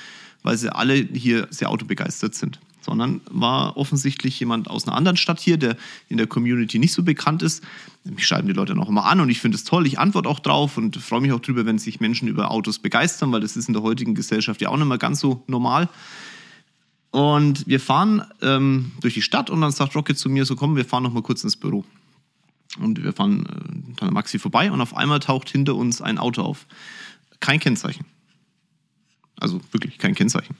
weil 0.42 0.56
sie 0.56 0.74
alle 0.74 0.94
hier 0.94 1.46
sehr 1.50 1.70
autobegeistert 1.70 2.34
sind 2.34 2.58
sondern 2.86 3.20
war 3.28 3.76
offensichtlich 3.76 4.38
jemand 4.38 4.70
aus 4.70 4.86
einer 4.86 4.96
anderen 4.96 5.16
Stadt 5.16 5.40
hier, 5.40 5.56
der 5.56 5.76
in 6.08 6.16
der 6.18 6.28
Community 6.28 6.78
nicht 6.78 6.92
so 6.92 7.02
bekannt 7.02 7.42
ist. 7.42 7.62
Mich 8.04 8.26
schreiben 8.26 8.46
die 8.46 8.54
Leute 8.54 8.76
noch 8.76 8.88
immer 8.88 9.04
an 9.06 9.20
und 9.20 9.28
ich 9.28 9.40
finde 9.40 9.56
es 9.56 9.64
toll. 9.64 9.86
Ich 9.86 9.98
antworte 9.98 10.28
auch 10.28 10.38
drauf 10.38 10.78
und 10.78 10.96
freue 10.96 11.20
mich 11.20 11.32
auch 11.32 11.40
drüber, 11.40 11.66
wenn 11.66 11.78
sich 11.78 11.98
Menschen 11.98 12.28
über 12.28 12.52
Autos 12.52 12.78
begeistern, 12.78 13.32
weil 13.32 13.40
das 13.40 13.56
ist 13.56 13.66
in 13.66 13.74
der 13.74 13.82
heutigen 13.82 14.14
Gesellschaft 14.14 14.62
ja 14.62 14.68
auch 14.68 14.76
nicht 14.76 14.86
mehr 14.86 14.98
ganz 14.98 15.18
so 15.18 15.42
normal. 15.48 15.88
Und 17.10 17.66
wir 17.66 17.80
fahren 17.80 18.22
ähm, 18.40 18.92
durch 19.00 19.14
die 19.14 19.22
Stadt 19.22 19.50
und 19.50 19.60
dann 19.60 19.72
sagt 19.72 19.96
Rocket 19.96 20.16
zu 20.16 20.30
mir 20.30 20.44
so, 20.44 20.54
komm, 20.54 20.76
wir 20.76 20.84
fahren 20.84 21.02
noch 21.02 21.12
mal 21.12 21.22
kurz 21.22 21.42
ins 21.42 21.56
Büro. 21.56 21.84
Und 22.78 23.02
wir 23.02 23.12
fahren 23.12 23.46
äh, 23.46 23.96
dann 23.96 24.14
Maxi 24.14 24.38
vorbei 24.38 24.70
und 24.70 24.80
auf 24.80 24.96
einmal 24.96 25.18
taucht 25.18 25.50
hinter 25.50 25.74
uns 25.74 26.00
ein 26.00 26.18
Auto 26.18 26.42
auf. 26.42 26.66
Kein 27.40 27.58
Kennzeichen. 27.58 28.04
Also 29.40 29.60
wirklich 29.72 29.98
kein 29.98 30.14
Kennzeichen 30.14 30.54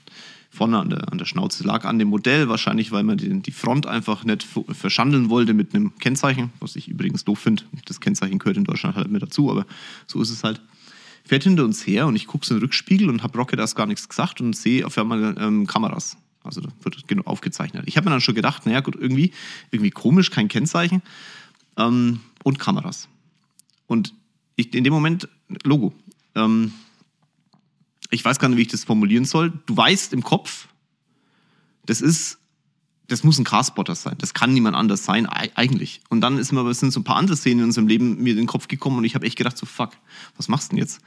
vorne 0.57 0.79
an 0.79 0.89
der, 0.89 1.11
an 1.11 1.17
der 1.17 1.25
Schnauze. 1.25 1.63
Lag 1.63 1.85
an 1.85 1.99
dem 1.99 2.09
Modell, 2.09 2.49
wahrscheinlich, 2.49 2.91
weil 2.91 3.03
man 3.03 3.17
die, 3.17 3.41
die 3.41 3.51
Front 3.51 3.85
einfach 3.85 4.23
nicht 4.25 4.45
verschandeln 4.71 5.29
wollte 5.29 5.53
mit 5.53 5.73
einem 5.73 5.95
Kennzeichen, 5.99 6.51
was 6.59 6.75
ich 6.75 6.87
übrigens 6.87 7.23
doof 7.23 7.39
finde. 7.39 7.63
Das 7.85 8.01
Kennzeichen 8.01 8.39
gehört 8.39 8.57
in 8.57 8.63
Deutschland 8.63 8.95
halt 8.95 9.09
mit 9.09 9.21
dazu, 9.21 9.51
aber 9.51 9.65
so 10.07 10.21
ist 10.21 10.31
es 10.31 10.43
halt. 10.43 10.61
Fährt 11.23 11.43
hinter 11.43 11.65
uns 11.65 11.85
her 11.85 12.07
und 12.07 12.15
ich 12.15 12.25
gucke 12.25 12.45
so 12.45 12.53
in 12.53 12.59
den 12.59 12.65
Rückspiegel 12.65 13.09
und 13.09 13.21
habe 13.21 13.37
Rocket 13.37 13.59
erst 13.59 13.75
gar 13.75 13.85
nichts 13.85 14.07
gesagt 14.07 14.39
und 14.39 14.55
sehe 14.55 14.85
auf 14.85 14.97
einmal 14.97 15.35
ähm, 15.37 15.67
Kameras. 15.67 16.17
Also 16.41 16.61
da 16.61 16.69
wird 16.81 17.05
genau 17.07 17.23
aufgezeichnet. 17.23 17.83
Ich 17.85 17.97
habe 17.97 18.05
mir 18.05 18.11
dann 18.11 18.21
schon 18.21 18.35
gedacht, 18.35 18.65
naja 18.65 18.79
gut, 18.79 18.95
irgendwie, 18.95 19.33
irgendwie 19.71 19.91
komisch, 19.91 20.31
kein 20.31 20.47
Kennzeichen 20.47 21.01
ähm, 21.77 22.21
und 22.43 22.59
Kameras. 22.59 23.09
Und 23.87 24.13
ich, 24.55 24.73
in 24.73 24.85
dem 24.85 24.93
Moment, 24.93 25.27
Logo. 25.63 25.93
Ähm, 26.35 26.71
ich 28.09 28.23
weiß 28.23 28.39
gar 28.39 28.47
nicht, 28.49 28.57
wie 28.57 28.63
ich 28.63 28.67
das 28.67 28.83
formulieren 28.83 29.25
soll. 29.25 29.51
Du 29.65 29.75
weißt 29.75 30.13
im 30.13 30.23
Kopf, 30.23 30.67
das 31.85 32.01
ist, 32.01 32.37
das 33.07 33.23
muss 33.23 33.39
ein 33.39 33.43
Carspotter 33.43 33.95
sein. 33.95 34.15
Das 34.19 34.33
kann 34.33 34.53
niemand 34.53 34.75
anders 34.75 35.05
sein, 35.05 35.25
eigentlich. 35.25 36.01
Und 36.09 36.21
dann 36.21 36.37
ist 36.37 36.51
mir, 36.51 36.73
sind 36.73 36.91
so 36.91 36.99
ein 36.99 37.03
paar 37.03 37.15
andere 37.17 37.37
Szenen 37.37 37.59
in 37.59 37.65
unserem 37.65 37.87
Leben 37.87 38.21
mir 38.21 38.31
in 38.31 38.37
den 38.37 38.47
Kopf 38.47 38.67
gekommen 38.67 38.97
und 38.97 39.03
ich 39.03 39.15
habe 39.15 39.25
echt 39.25 39.37
gedacht, 39.37 39.57
so 39.57 39.65
fuck, 39.65 39.91
was 40.35 40.47
machst 40.47 40.71
du 40.71 40.75
denn 40.75 40.79
jetzt? 40.79 41.01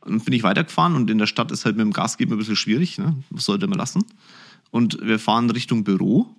Und 0.00 0.12
dann 0.12 0.20
bin 0.20 0.34
ich 0.34 0.42
weitergefahren 0.42 0.96
und 0.96 1.10
in 1.10 1.18
der 1.18 1.26
Stadt 1.26 1.50
ist 1.52 1.64
halt 1.64 1.76
mit 1.76 1.84
dem 1.84 1.92
Gas 1.92 2.18
geben 2.18 2.32
ein 2.32 2.38
bisschen 2.38 2.56
schwierig, 2.56 2.98
ne? 2.98 3.16
Was 3.30 3.44
sollte 3.44 3.66
man 3.66 3.78
lassen? 3.78 4.04
Und 4.70 4.98
wir 5.00 5.18
fahren 5.18 5.48
Richtung 5.50 5.84
Büro 5.84 6.34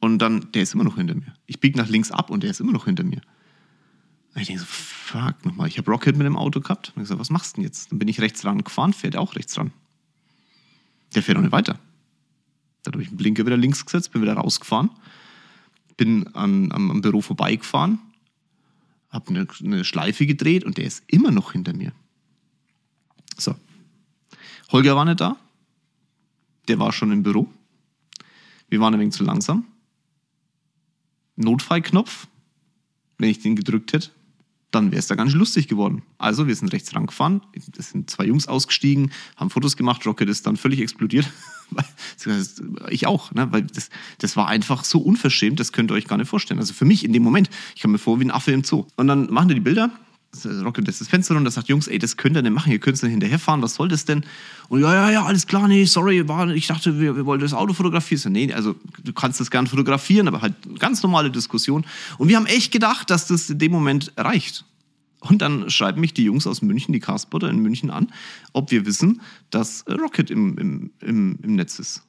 und 0.00 0.18
dann, 0.18 0.52
der 0.52 0.62
ist 0.62 0.74
immer 0.74 0.84
noch 0.84 0.96
hinter 0.96 1.14
mir. 1.14 1.34
Ich 1.46 1.58
biege 1.58 1.78
nach 1.78 1.88
links 1.88 2.10
ab 2.10 2.30
und 2.30 2.42
der 2.42 2.50
ist 2.50 2.60
immer 2.60 2.72
noch 2.72 2.84
hinter 2.84 3.04
mir. 3.04 3.20
Und 4.36 4.42
ich 4.42 4.48
denke 4.48 4.60
so, 4.60 4.66
fuck 4.68 5.46
nochmal, 5.46 5.66
ich 5.66 5.78
habe 5.78 5.90
Rocket 5.90 6.14
mit 6.14 6.26
dem 6.26 6.36
Auto 6.36 6.60
gehabt. 6.60 6.88
Und 6.88 6.96
ich 6.96 7.04
gesagt, 7.04 7.18
was 7.18 7.30
machst 7.30 7.56
du 7.56 7.56
denn 7.56 7.64
jetzt? 7.64 7.90
Dann 7.90 7.98
bin 7.98 8.06
ich 8.06 8.20
rechts 8.20 8.44
ran 8.44 8.62
gefahren, 8.62 8.92
fährt 8.92 9.14
er 9.14 9.22
auch 9.22 9.34
rechts 9.34 9.56
ran. 9.56 9.72
Der 11.14 11.22
fährt 11.22 11.38
auch 11.38 11.42
nicht 11.42 11.52
weiter. 11.52 11.78
Da 12.82 12.92
habe 12.92 13.02
ich 13.02 13.08
den 13.08 13.16
Blinker 13.16 13.46
wieder 13.46 13.56
links 13.56 13.86
gesetzt, 13.86 14.12
bin 14.12 14.20
wieder 14.20 14.34
rausgefahren, 14.34 14.90
bin 15.96 16.26
an, 16.34 16.70
am, 16.70 16.90
am 16.90 17.00
Büro 17.00 17.22
vorbeigefahren, 17.22 17.98
habe 19.08 19.30
eine, 19.30 19.46
eine 19.64 19.86
Schleife 19.86 20.26
gedreht 20.26 20.64
und 20.64 20.76
der 20.76 20.84
ist 20.84 21.02
immer 21.06 21.30
noch 21.30 21.52
hinter 21.52 21.72
mir. 21.72 21.92
So. 23.38 23.54
Holger 24.70 24.96
war 24.96 25.06
nicht 25.06 25.18
da. 25.18 25.38
Der 26.68 26.78
war 26.78 26.92
schon 26.92 27.10
im 27.10 27.22
Büro. 27.22 27.50
Wir 28.68 28.80
waren 28.80 28.92
ein 28.92 29.00
wenig 29.00 29.14
zu 29.14 29.24
langsam. 29.24 29.64
Notfallknopf. 31.36 32.28
Wenn 33.16 33.30
ich 33.30 33.40
den 33.40 33.56
gedrückt 33.56 33.94
hätte, 33.94 34.10
dann 34.70 34.90
wäre 34.90 34.98
es 34.98 35.06
da 35.06 35.14
ganz 35.14 35.32
lustig 35.32 35.68
geworden. 35.68 36.02
Also, 36.18 36.46
wir 36.46 36.54
sind 36.54 36.72
rechts 36.72 36.94
rangefahren, 36.94 37.40
es 37.78 37.90
sind 37.90 38.10
zwei 38.10 38.26
Jungs 38.26 38.48
ausgestiegen, 38.48 39.12
haben 39.36 39.50
Fotos 39.50 39.76
gemacht, 39.76 40.06
Rocket 40.06 40.28
ist 40.28 40.46
dann 40.46 40.56
völlig 40.56 40.80
explodiert. 40.80 41.30
ich 42.90 43.06
auch, 43.06 43.32
ne? 43.32 43.48
weil 43.50 43.62
das, 43.62 43.90
das 44.18 44.36
war 44.36 44.48
einfach 44.48 44.84
so 44.84 44.98
unverschämt, 44.98 45.58
das 45.60 45.72
könnt 45.72 45.90
ihr 45.90 45.94
euch 45.94 46.06
gar 46.06 46.16
nicht 46.16 46.28
vorstellen. 46.28 46.60
Also 46.60 46.74
für 46.74 46.84
mich 46.84 47.04
in 47.04 47.12
dem 47.12 47.22
Moment, 47.22 47.50
ich 47.74 47.82
kam 47.82 47.92
mir 47.92 47.98
vor 47.98 48.20
wie 48.20 48.24
ein 48.24 48.30
Affe 48.30 48.52
im 48.52 48.64
Zoo. 48.64 48.86
Und 48.96 49.08
dann 49.08 49.32
machen 49.32 49.48
die 49.48 49.54
die 49.54 49.60
Bilder, 49.60 49.90
Rocket 50.44 50.86
lässt 50.86 51.00
das 51.00 51.08
Fenster 51.08 51.34
runter, 51.34 51.50
sagt, 51.50 51.68
Jungs, 51.68 51.88
ey, 51.88 51.98
das 51.98 52.16
könnt 52.16 52.36
ihr 52.36 52.42
nicht 52.42 52.52
machen, 52.52 52.72
ihr 52.72 52.78
könnt 52.78 52.96
es 52.96 53.02
nicht 53.02 53.12
hinterherfahren, 53.12 53.62
was 53.62 53.74
soll 53.74 53.88
das 53.88 54.04
denn? 54.04 54.24
Und 54.68 54.82
ja, 54.82 54.92
ja, 54.92 55.10
ja, 55.10 55.24
alles 55.24 55.46
klar, 55.46 55.68
nee, 55.68 55.84
sorry, 55.84 56.28
war, 56.28 56.48
ich 56.48 56.66
dachte, 56.66 57.00
wir, 57.00 57.16
wir 57.16 57.24
wollten 57.24 57.42
das 57.42 57.54
Auto 57.54 57.72
fotografieren. 57.72 58.20
So, 58.20 58.28
nee, 58.28 58.52
also 58.52 58.74
du 59.02 59.12
kannst 59.12 59.40
das 59.40 59.50
gern 59.50 59.66
fotografieren, 59.66 60.28
aber 60.28 60.42
halt 60.42 60.54
ganz 60.78 61.02
normale 61.02 61.30
Diskussion. 61.30 61.86
Und 62.18 62.28
wir 62.28 62.36
haben 62.36 62.46
echt 62.46 62.72
gedacht, 62.72 63.10
dass 63.10 63.28
das 63.28 63.48
in 63.48 63.58
dem 63.58 63.72
Moment 63.72 64.12
reicht. 64.16 64.64
Und 65.20 65.42
dann 65.42 65.70
schreiben 65.70 66.00
mich 66.00 66.14
die 66.14 66.24
Jungs 66.24 66.46
aus 66.46 66.62
München, 66.62 66.92
die 66.92 67.00
Castbotter 67.00 67.48
in 67.48 67.58
München 67.58 67.90
an, 67.90 68.12
ob 68.52 68.70
wir 68.70 68.86
wissen, 68.86 69.20
dass 69.50 69.84
Rocket 69.88 70.30
im, 70.30 70.58
im, 70.58 70.90
im, 71.00 71.38
im 71.42 71.54
Netz 71.54 71.78
ist. 71.78 72.02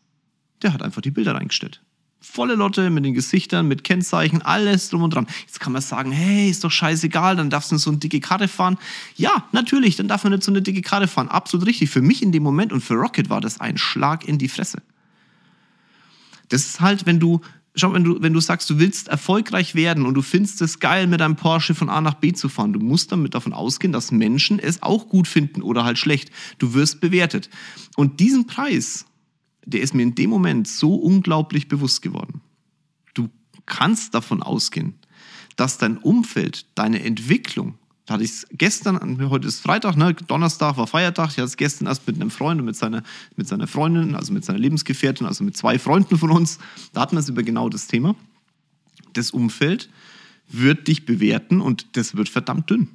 Der 0.62 0.74
hat 0.74 0.82
einfach 0.82 1.02
die 1.02 1.12
Bilder 1.12 1.36
reingestellt. 1.36 1.82
Volle 2.20 2.56
Lotte 2.56 2.90
mit 2.90 3.06
den 3.06 3.14
Gesichtern, 3.14 3.68
mit 3.68 3.84
Kennzeichen, 3.84 4.42
alles 4.42 4.90
drum 4.90 5.04
und 5.04 5.14
dran. 5.14 5.28
Jetzt 5.46 5.60
kann 5.60 5.72
man 5.72 5.82
sagen, 5.82 6.12
hey, 6.12 6.50
ist 6.50 6.64
doch 6.64 6.72
scheißegal, 6.72 7.36
dann 7.36 7.50
darfst 7.50 7.72
du 7.72 7.76
nicht 7.76 7.84
so 7.84 7.92
eine 7.92 8.00
dicke 8.00 8.20
Karte 8.20 8.48
fahren. 8.48 8.78
Ja, 9.16 9.48
natürlich, 9.52 9.96
dann 9.96 10.08
darf 10.08 10.24
man 10.24 10.34
nicht 10.34 10.44
so 10.44 10.52
eine 10.52 10.62
dicke 10.62 10.82
Karte 10.82 11.08
fahren. 11.08 11.30
Absolut 11.30 11.68
richtig. 11.68 11.90
Für 11.90 12.02
mich 12.02 12.24
in 12.24 12.32
dem 12.32 12.44
Moment 12.44 12.74
und 12.74 12.82
für 12.82 12.96
Rocket 12.96 13.30
war 13.30 13.42
das 13.42 13.60
ein 13.60 13.78
Schlag 13.78 14.28
in 14.28 14.38
die 14.38 14.50
Fresse. 14.50 14.82
Das 16.50 16.66
ist 16.66 16.82
halt, 16.82 17.06
wenn 17.06 17.20
du, 17.20 17.42
schau, 17.76 17.94
wenn 17.94 18.04
du, 18.04 18.22
wenn 18.22 18.34
du 18.34 18.40
sagst, 18.40 18.70
du 18.70 18.80
willst 18.80 19.08
erfolgreich 19.08 19.76
werden 19.76 20.06
und 20.06 20.14
du 20.14 20.22
findest 20.22 20.62
es 20.62 20.80
geil, 20.80 21.08
mit 21.08 21.22
einem 21.22 21.36
Porsche 21.36 21.76
von 21.76 21.90
A 21.90 22.02
nach 22.02 22.16
B 22.16 22.34
zu 22.34 22.50
fahren, 22.50 22.74
du 22.74 22.80
musst 22.80 23.12
damit 23.12 23.36
davon 23.36 23.54
ausgehen, 23.54 23.92
dass 23.92 24.12
Menschen 24.12 24.60
es 24.60 24.82
auch 24.82 25.10
gut 25.10 25.28
finden 25.28 25.62
oder 25.62 25.84
halt 25.84 25.98
schlecht. 25.98 26.32
Du 26.58 26.74
wirst 26.74 27.02
bewertet. 27.02 27.50
Und 27.96 28.20
diesen 28.20 28.48
Preis, 28.48 29.06
der 29.68 29.82
ist 29.82 29.94
mir 29.94 30.04
in 30.04 30.16
dem 30.16 30.30
Moment 30.30 30.68
so 30.68 30.96
unglaublich 30.96 31.68
bewusst 31.68 32.02
geworden. 32.02 32.42
Du 33.14 33.30
kannst 33.66 34.16
davon 34.16 34.42
ausgehen, 34.42 34.96
dass 35.58 35.78
dein 35.78 35.98
Umfeld, 35.98 36.66
deine 36.76 37.04
Entwicklung, 37.04 37.78
da 38.06 38.14
hatte 38.14 38.24
ich 38.24 38.32
es 38.32 38.48
gestern, 38.52 39.30
heute 39.30 39.50
ist 39.50 39.60
Freitag, 39.60 39.98
ne? 39.98 40.14
Donnerstag 40.14 40.78
war 40.78 40.88
Feiertag, 40.88 41.32
ich 41.32 41.38
hatte 41.38 41.48
es 41.48 41.58
gestern 41.58 41.88
erst 41.88 42.08
mit 42.08 42.16
einem 42.16 42.32
Freund 42.32 42.62
und 42.62 42.66
mit 42.66 42.78
seiner, 42.78 43.04
mit 43.36 43.50
seiner 43.50 43.68
Freundin, 43.68 44.16
also 44.16 44.32
mit 44.32 44.46
seiner 44.46 44.60
Lebensgefährtin, 44.60 45.28
also 45.28 45.44
mit 45.44 45.58
zwei 45.58 45.78
Freunden 45.78 46.18
von 46.18 46.32
uns, 46.32 46.60
da 46.94 47.02
hatten 47.02 47.18
wir 47.18 47.20
es 47.20 47.28
über 47.28 47.44
genau 47.44 47.68
das 47.68 47.88
Thema. 47.88 48.16
Das 49.12 49.32
Umfeld 49.32 49.90
wird 50.48 50.88
dich 50.88 51.06
bewerten 51.06 51.60
und 51.60 51.98
das 51.98 52.16
wird 52.16 52.30
verdammt 52.30 52.70
dünn. 52.70 52.88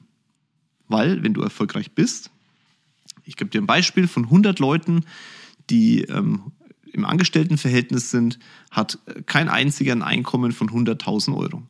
Weil, 0.88 1.22
wenn 1.22 1.34
du 1.34 1.42
erfolgreich 1.42 1.92
bist, 1.92 2.30
ich 3.24 3.36
gebe 3.36 3.50
dir 3.50 3.60
ein 3.60 3.66
Beispiel 3.66 4.08
von 4.08 4.24
100 4.24 4.58
Leuten, 4.58 5.04
die 5.68 6.02
ähm, 6.02 6.52
im 6.92 7.04
Angestelltenverhältnis 7.04 8.10
sind, 8.10 8.38
hat 8.70 8.98
kein 9.26 9.48
einziger 9.48 9.92
ein 9.92 10.02
Einkommen 10.02 10.52
von 10.52 10.70
100.000 10.70 11.36
Euro. 11.36 11.62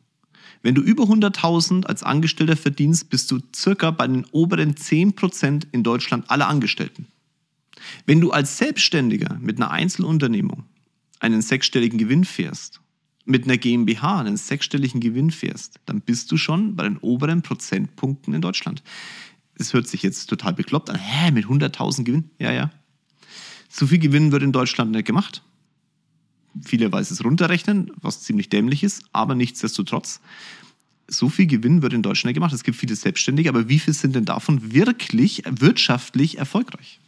Wenn 0.61 0.75
du 0.75 0.81
über 0.81 1.03
100.000 1.03 1.85
als 1.85 2.03
Angestellter 2.03 2.55
verdienst, 2.55 3.09
bist 3.09 3.29
du 3.31 3.39
circa 3.53 3.91
bei 3.91 4.07
den 4.07 4.25
oberen 4.31 4.75
10% 4.75 5.67
in 5.71 5.83
Deutschland 5.83 6.29
aller 6.31 6.47
Angestellten. 6.47 7.07
Wenn 8.05 8.21
du 8.21 8.31
als 8.31 8.57
Selbstständiger 8.57 9.37
mit 9.41 9.57
einer 9.57 9.71
Einzelunternehmung 9.71 10.63
einen 11.19 11.41
sechsstelligen 11.41 11.99
Gewinn 11.99 12.23
fährst, 12.23 12.79
mit 13.25 13.45
einer 13.45 13.57
GmbH 13.57 14.19
einen 14.19 14.37
sechsstelligen 14.37 15.01
Gewinn 15.01 15.31
fährst, 15.31 15.79
dann 15.85 16.01
bist 16.01 16.31
du 16.31 16.37
schon 16.37 16.75
bei 16.75 16.83
den 16.83 16.97
oberen 16.97 17.41
Prozentpunkten 17.41 18.33
in 18.33 18.41
Deutschland. 18.41 18.83
Es 19.55 19.73
hört 19.73 19.87
sich 19.87 20.01
jetzt 20.01 20.27
total 20.27 20.53
bekloppt 20.53 20.89
an. 20.89 20.97
Hä, 20.97 21.31
mit 21.31 21.45
100.000 21.45 22.03
Gewinn? 22.03 22.29
Ja, 22.39 22.51
ja. 22.51 22.71
So 23.75 23.87
viel 23.87 23.97
Gewinn 23.97 24.31
wird 24.31 24.43
in 24.43 24.51
Deutschland 24.51 24.91
nicht 24.91 25.05
gemacht. 25.05 25.41
Viele 26.63 26.91
weiß 26.91 27.09
es 27.09 27.23
runterrechnen, 27.23 27.91
was 27.99 28.21
ziemlich 28.21 28.47
dämlich 28.49 28.83
ist, 28.83 29.03
aber 29.13 29.33
nichtsdestotrotz, 29.33 30.21
so 31.07 31.27
viel 31.27 31.47
Gewinn 31.47 31.81
wird 31.81 31.93
in 31.93 32.03
Deutschland 32.03 32.27
nicht 32.27 32.35
gemacht. 32.35 32.53
Es 32.53 32.63
gibt 32.63 32.77
viele 32.77 32.95
Selbstständige, 32.95 33.49
aber 33.49 33.69
wie 33.69 33.79
viel 33.79 33.95
sind 33.95 34.15
denn 34.15 34.25
davon 34.25 34.73
wirklich 34.73 35.41
wirtschaftlich 35.49 36.37
erfolgreich? 36.37 36.99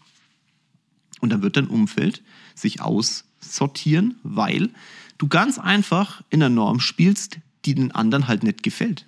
Und 1.20 1.30
dann 1.30 1.44
wird 1.44 1.56
dein 1.56 1.68
Umfeld 1.68 2.24
sich 2.56 2.82
aussortieren, 2.82 4.16
weil 4.24 4.72
du 5.20 5.28
ganz 5.28 5.60
einfach 5.60 6.24
in 6.32 6.42
einer 6.42 6.54
Norm 6.54 6.80
spielst, 6.80 7.38
die 7.66 7.76
den 7.76 7.92
anderen 7.92 8.28
halt 8.28 8.42
nicht 8.42 8.64
gefällt. 8.64 9.08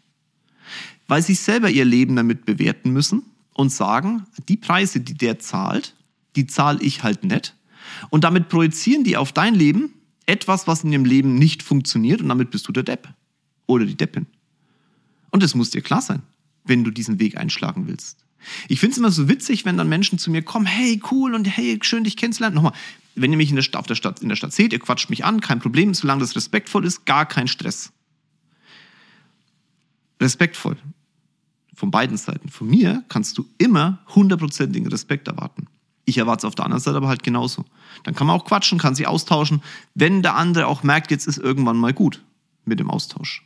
Weil 1.08 1.24
sie 1.24 1.34
selber 1.34 1.72
ihr 1.72 1.86
Leben 1.86 2.16
damit 2.18 2.46
bewerten 2.46 2.92
müssen 2.92 3.24
und 3.54 3.72
sagen, 3.72 4.28
die 4.48 4.58
Preise, 4.58 5.00
die 5.00 5.16
der 5.16 5.40
zahlt, 5.40 5.96
die 6.38 6.48
zahle 6.48 6.82
ich 6.82 7.04
halt 7.04 7.24
nicht. 7.24 7.56
Und 8.10 8.24
damit 8.24 8.48
projizieren 8.48 9.04
die 9.04 9.18
auf 9.18 9.34
dein 9.34 9.56
Leben 9.56 9.94
etwas, 10.26 10.68
was 10.68 10.84
in 10.84 10.94
ihrem 10.94 11.06
Leben 11.06 11.36
nicht 11.36 11.64
funktioniert 11.64 12.22
und 12.22 12.30
damit 12.30 12.52
bist 12.52 12.68
du 12.68 12.72
der 12.72 12.84
Depp 12.84 13.10
oder 13.66 13.86
die 13.86 13.96
Deppin. 13.96 14.28
Und 15.32 15.44
das 15.44 15.56
muss 15.56 15.72
dir 15.72 15.82
klar 15.82 16.02
sein, 16.02 16.22
wenn 16.64 16.84
du 16.84 16.92
diesen 16.92 17.20
Weg 17.20 17.38
einschlagen 17.38 17.88
willst. 17.88 18.26
Ich 18.68 18.80
finde 18.80 18.92
es 18.92 18.98
immer 18.98 19.12
so 19.12 19.28
witzig, 19.28 19.66
wenn 19.66 19.78
dann 19.78 19.90
Menschen 19.90 20.20
zu 20.20 20.30
mir 20.30 20.44
kommen, 20.44 20.66
hey, 20.66 21.02
cool 21.12 21.34
und 21.34 21.46
hey, 21.46 21.80
schön 21.82 22.04
dich 22.04 22.18
kennenzulernen. 22.18 22.56
Nochmal, 22.56 22.74
wenn 23.16 23.32
ihr 23.32 23.38
mich 23.38 23.50
in 23.50 23.56
der, 23.56 23.64
Stadt, 23.64 23.80
auf 23.80 23.88
der 23.88 23.96
Stadt, 23.96 24.22
in 24.22 24.30
der 24.30 24.36
Stadt 24.36 24.54
seht, 24.54 24.74
ihr 24.74 24.80
quatscht 24.80 25.10
mich 25.10 25.26
an, 25.26 25.42
kein 25.42 25.60
Problem, 25.60 25.94
solange 25.94 26.22
das 26.22 26.36
respektvoll 26.36 26.86
ist, 26.86 27.06
gar 27.06 27.26
kein 27.26 27.48
Stress. 27.48 27.92
Respektvoll. 30.22 30.78
Von 31.74 31.92
beiden 31.92 32.18
Seiten. 32.18 32.50
Von 32.50 32.68
mir 32.68 33.04
kannst 33.10 33.38
du 33.38 33.48
immer 33.58 34.00
hundertprozentigen 34.16 34.88
Respekt 34.88 35.28
erwarten. 35.28 35.68
Ich 36.10 36.18
erwarte 36.18 36.40
es 36.40 36.46
auf 36.46 36.56
der 36.56 36.64
anderen 36.64 36.82
Seite 36.82 36.96
aber 36.96 37.10
halt 37.10 37.22
genauso. 37.22 37.66
Dann 38.06 38.16
kann 38.16 38.28
man 38.28 38.38
auch 38.38 38.46
quatschen, 38.46 38.80
kann 38.80 38.96
sich 38.96 39.08
austauschen, 39.08 39.62
wenn 39.94 40.22
der 40.22 40.36
andere 40.36 40.68
auch 40.68 40.82
merkt, 40.82 41.12
jetzt 41.12 41.28
ist 41.28 41.38
irgendwann 41.38 41.76
mal 41.76 41.94
gut 41.94 42.24
mit 42.64 42.80
dem 42.80 42.90
Austausch. 42.90 43.46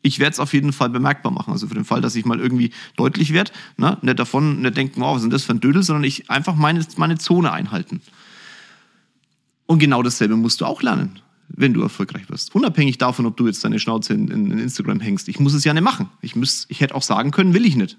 Ich 0.00 0.18
werde 0.18 0.32
es 0.32 0.40
auf 0.40 0.54
jeden 0.54 0.72
Fall 0.72 0.88
bemerkbar 0.88 1.30
machen. 1.30 1.52
Also 1.52 1.68
für 1.68 1.74
den 1.74 1.84
Fall, 1.84 2.00
dass 2.00 2.16
ich 2.16 2.24
mal 2.24 2.40
irgendwie 2.40 2.70
deutlich 2.96 3.34
werde, 3.34 3.52
ne? 3.76 3.98
nicht 4.00 4.18
davon 4.18 4.62
nicht 4.62 4.78
denken, 4.78 5.02
wow, 5.02 5.14
was 5.14 5.20
denn 5.20 5.30
das 5.30 5.44
für 5.44 5.52
ein 5.52 5.60
Dödel, 5.60 5.82
sondern 5.82 6.04
ich 6.04 6.30
einfach 6.30 6.54
meine, 6.54 6.86
meine 6.96 7.18
Zone 7.18 7.52
einhalten. 7.52 8.00
Und 9.66 9.78
genau 9.78 10.02
dasselbe 10.02 10.36
musst 10.36 10.62
du 10.62 10.64
auch 10.64 10.80
lernen, 10.80 11.20
wenn 11.48 11.74
du 11.74 11.82
erfolgreich 11.82 12.30
wirst. 12.30 12.54
Unabhängig 12.54 12.96
davon, 12.96 13.26
ob 13.26 13.36
du 13.36 13.46
jetzt 13.46 13.62
deine 13.62 13.78
Schnauze 13.78 14.14
in, 14.14 14.28
in, 14.28 14.50
in 14.50 14.58
Instagram 14.58 15.00
hängst. 15.00 15.28
Ich 15.28 15.38
muss 15.38 15.52
es 15.52 15.64
ja 15.64 15.74
nicht 15.74 15.84
machen. 15.84 16.08
Ich, 16.22 16.34
ich 16.68 16.80
hätte 16.80 16.94
auch 16.94 17.02
sagen 17.02 17.30
können, 17.30 17.52
will 17.52 17.66
ich 17.66 17.76
nicht. 17.76 17.98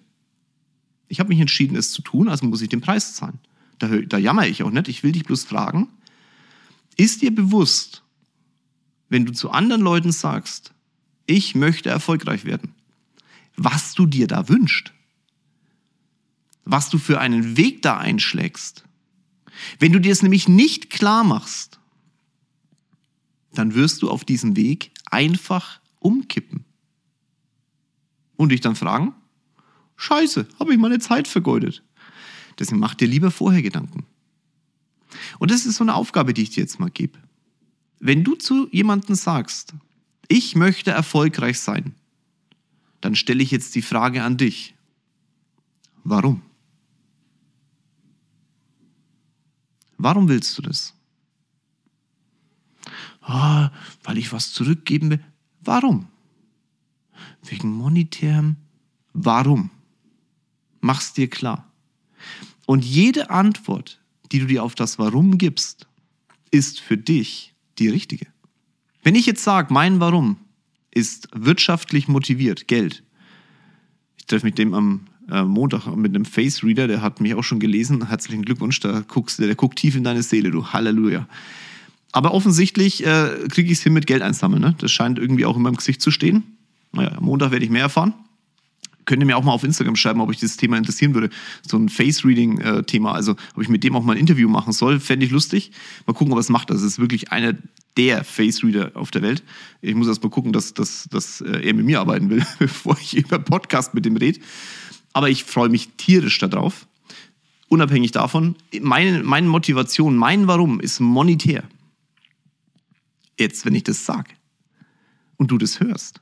Ich 1.07 1.19
habe 1.19 1.29
mich 1.29 1.39
entschieden, 1.39 1.75
es 1.75 1.91
zu 1.91 2.01
tun, 2.01 2.29
also 2.29 2.47
muss 2.47 2.63
ich 2.63 2.69
den 2.69 2.81
Preis 2.81 3.13
zahlen 3.13 3.37
da, 3.79 3.87
da 3.87 4.17
jammer 4.17 4.47
ich 4.47 4.63
auch 4.63 4.71
nicht, 4.71 4.87
ich 4.87 5.03
will 5.03 5.11
dich 5.11 5.25
bloß 5.25 5.43
fragen, 5.43 5.89
ist 6.97 7.21
dir 7.21 7.33
bewusst, 7.33 8.03
wenn 9.09 9.25
du 9.25 9.33
zu 9.33 9.51
anderen 9.51 9.81
Leuten 9.81 10.11
sagst, 10.11 10.73
ich 11.25 11.55
möchte 11.55 11.89
erfolgreich 11.89 12.45
werden, 12.45 12.73
was 13.55 13.93
du 13.93 14.05
dir 14.05 14.27
da 14.27 14.49
wünschst, 14.49 14.93
was 16.63 16.89
du 16.89 16.97
für 16.97 17.19
einen 17.19 17.57
Weg 17.57 17.81
da 17.81 17.97
einschlägst. 17.97 18.83
Wenn 19.79 19.93
du 19.93 19.99
dir 19.99 20.11
es 20.11 20.21
nämlich 20.21 20.47
nicht 20.47 20.89
klar 20.89 21.23
machst, 21.23 21.79
dann 23.53 23.73
wirst 23.73 24.01
du 24.01 24.09
auf 24.09 24.25
diesem 24.25 24.55
Weg 24.55 24.91
einfach 25.09 25.79
umkippen. 25.99 26.65
Und 28.35 28.49
dich 28.49 28.59
dann 28.59 28.75
fragen, 28.75 29.15
scheiße, 29.95 30.47
habe 30.59 30.73
ich 30.73 30.79
meine 30.79 30.99
Zeit 30.99 31.27
vergeudet. 31.27 31.84
Deswegen 32.59 32.79
mach 32.79 32.95
dir 32.95 33.07
lieber 33.07 33.31
vorher 33.31 33.61
Gedanken. 33.61 34.05
Und 35.39 35.51
das 35.51 35.65
ist 35.65 35.75
so 35.75 35.83
eine 35.83 35.95
Aufgabe, 35.95 36.33
die 36.33 36.43
ich 36.43 36.51
dir 36.51 36.61
jetzt 36.61 36.79
mal 36.79 36.89
gebe. 36.89 37.19
Wenn 37.99 38.23
du 38.23 38.35
zu 38.35 38.67
jemandem 38.71 39.15
sagst, 39.15 39.73
ich 40.27 40.55
möchte 40.55 40.91
erfolgreich 40.91 41.59
sein, 41.59 41.95
dann 43.01 43.15
stelle 43.15 43.43
ich 43.43 43.51
jetzt 43.51 43.75
die 43.75 43.81
Frage 43.81 44.23
an 44.23 44.37
dich. 44.37 44.73
Warum? 46.03 46.41
Warum 49.97 50.27
willst 50.27 50.57
du 50.57 50.61
das? 50.61 50.93
Ah, 53.21 53.71
weil 54.03 54.17
ich 54.17 54.31
was 54.31 54.51
zurückgeben 54.51 55.09
will. 55.09 55.23
Warum? 55.61 56.07
Wegen 57.43 57.71
monetärem. 57.71 58.57
Warum? 59.13 59.71
Mach's 60.81 61.13
dir 61.13 61.29
klar. 61.29 61.71
Und 62.65 62.83
jede 62.83 63.29
Antwort, 63.29 63.99
die 64.31 64.39
du 64.39 64.45
dir 64.45 64.63
auf 64.63 64.75
das 64.75 64.97
Warum 64.97 65.37
gibst, 65.37 65.87
ist 66.51 66.79
für 66.79 66.97
dich 66.97 67.53
die 67.79 67.89
richtige. 67.89 68.27
Wenn 69.03 69.15
ich 69.15 69.25
jetzt 69.25 69.43
sage, 69.43 69.73
mein 69.73 69.99
Warum 69.99 70.37
ist 70.91 71.27
wirtschaftlich 71.33 72.07
motiviert, 72.07 72.67
Geld. 72.67 73.03
Ich 74.17 74.25
treffe 74.25 74.45
mich 74.45 74.55
dem 74.55 74.73
am 74.73 75.07
äh, 75.29 75.43
Montag 75.43 75.87
mit 75.95 76.15
einem 76.15 76.25
Face 76.25 76.63
Reader, 76.63 76.87
der 76.87 77.01
hat 77.01 77.21
mich 77.21 77.35
auch 77.35 77.43
schon 77.43 77.59
gelesen. 77.59 78.07
Herzlichen 78.07 78.43
Glückwunsch, 78.43 78.79
da 78.79 79.01
guckst, 79.01 79.39
der, 79.39 79.47
der 79.47 79.55
guckt 79.55 79.77
tief 79.77 79.95
in 79.95 80.03
deine 80.03 80.23
Seele, 80.23 80.49
du 80.49 80.67
Halleluja. 80.67 81.27
Aber 82.11 82.33
offensichtlich 82.33 83.05
äh, 83.05 83.29
kriege 83.49 83.71
ich 83.71 83.79
es 83.79 83.83
hin 83.83 83.93
mit 83.93 84.07
Geld 84.07 84.21
einsammeln. 84.21 84.61
Ne? 84.61 84.75
Das 84.79 84.91
scheint 84.91 85.19
irgendwie 85.19 85.45
auch 85.45 85.57
in 85.57 85.63
meinem 85.63 85.75
Gesicht 85.75 86.01
zu 86.01 86.11
stehen. 86.11 86.43
Naja, 86.93 87.11
am 87.17 87.25
Montag 87.25 87.51
werde 87.51 87.65
ich 87.65 87.71
mehr 87.71 87.83
erfahren 87.83 88.13
könnt 89.05 89.21
ihr 89.21 89.25
mir 89.25 89.37
auch 89.37 89.43
mal 89.43 89.51
auf 89.51 89.63
Instagram 89.63 89.95
schreiben, 89.95 90.21
ob 90.21 90.29
euch 90.29 90.37
dieses 90.37 90.57
Thema 90.57 90.77
interessieren 90.77 91.13
würde. 91.13 91.29
So 91.67 91.77
ein 91.77 91.89
Face-Reading-Thema, 91.89 93.13
also 93.13 93.35
ob 93.55 93.61
ich 93.61 93.69
mit 93.69 93.83
dem 93.83 93.95
auch 93.95 94.03
mal 94.03 94.13
ein 94.13 94.19
Interview 94.19 94.49
machen 94.49 94.73
soll, 94.73 94.99
fände 94.99 95.25
ich 95.25 95.31
lustig. 95.31 95.71
Mal 96.05 96.13
gucken, 96.13 96.33
ob 96.33 96.37
er 96.37 96.41
es 96.41 96.49
macht. 96.49 96.69
Das 96.69 96.81
ist 96.81 96.99
wirklich 96.99 97.31
einer 97.31 97.53
der 97.97 98.23
Face-Reader 98.23 98.91
auf 98.95 99.11
der 99.11 99.21
Welt. 99.21 99.43
Ich 99.81 99.95
muss 99.95 100.07
erst 100.07 100.23
mal 100.23 100.29
gucken, 100.29 100.51
dass, 100.51 100.73
dass, 100.73 101.07
dass 101.09 101.41
äh, 101.41 101.67
er 101.67 101.73
mit 101.73 101.85
mir 101.85 101.99
arbeiten 101.99 102.29
will, 102.29 102.45
bevor 102.59 102.97
ich 102.99 103.15
über 103.15 103.39
Podcast 103.39 103.93
mit 103.93 104.05
dem 104.05 104.17
rede. 104.17 104.39
Aber 105.13 105.29
ich 105.29 105.43
freue 105.43 105.69
mich 105.69 105.89
tierisch 105.97 106.39
darauf. 106.39 106.87
Unabhängig 107.67 108.11
davon, 108.11 108.55
meine, 108.81 109.23
meine 109.23 109.47
Motivation, 109.47 110.17
mein 110.17 110.47
Warum 110.47 110.79
ist 110.79 110.99
monetär. 110.99 111.63
Jetzt, 113.39 113.65
wenn 113.65 113.75
ich 113.75 113.83
das 113.83 114.05
sage 114.05 114.31
und 115.37 115.51
du 115.51 115.57
das 115.57 115.79
hörst, 115.79 116.21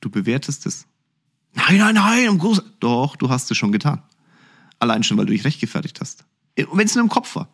du 0.00 0.10
bewertest 0.10 0.66
es 0.66 0.86
Nein, 1.54 1.78
nein, 1.78 1.94
nein, 1.94 2.24
im 2.26 2.38
Großen. 2.38 2.64
Doch, 2.80 3.16
du 3.16 3.30
hast 3.30 3.50
es 3.50 3.56
schon 3.56 3.72
getan. 3.72 4.02
Allein 4.78 5.02
schon, 5.02 5.16
weil 5.16 5.26
du 5.26 5.32
dich 5.32 5.44
rechtgefertigt 5.44 6.00
hast. 6.00 6.24
Wenn 6.56 6.86
es 6.86 6.94
nur 6.94 7.04
im 7.04 7.10
Kopf 7.10 7.36
war. 7.36 7.48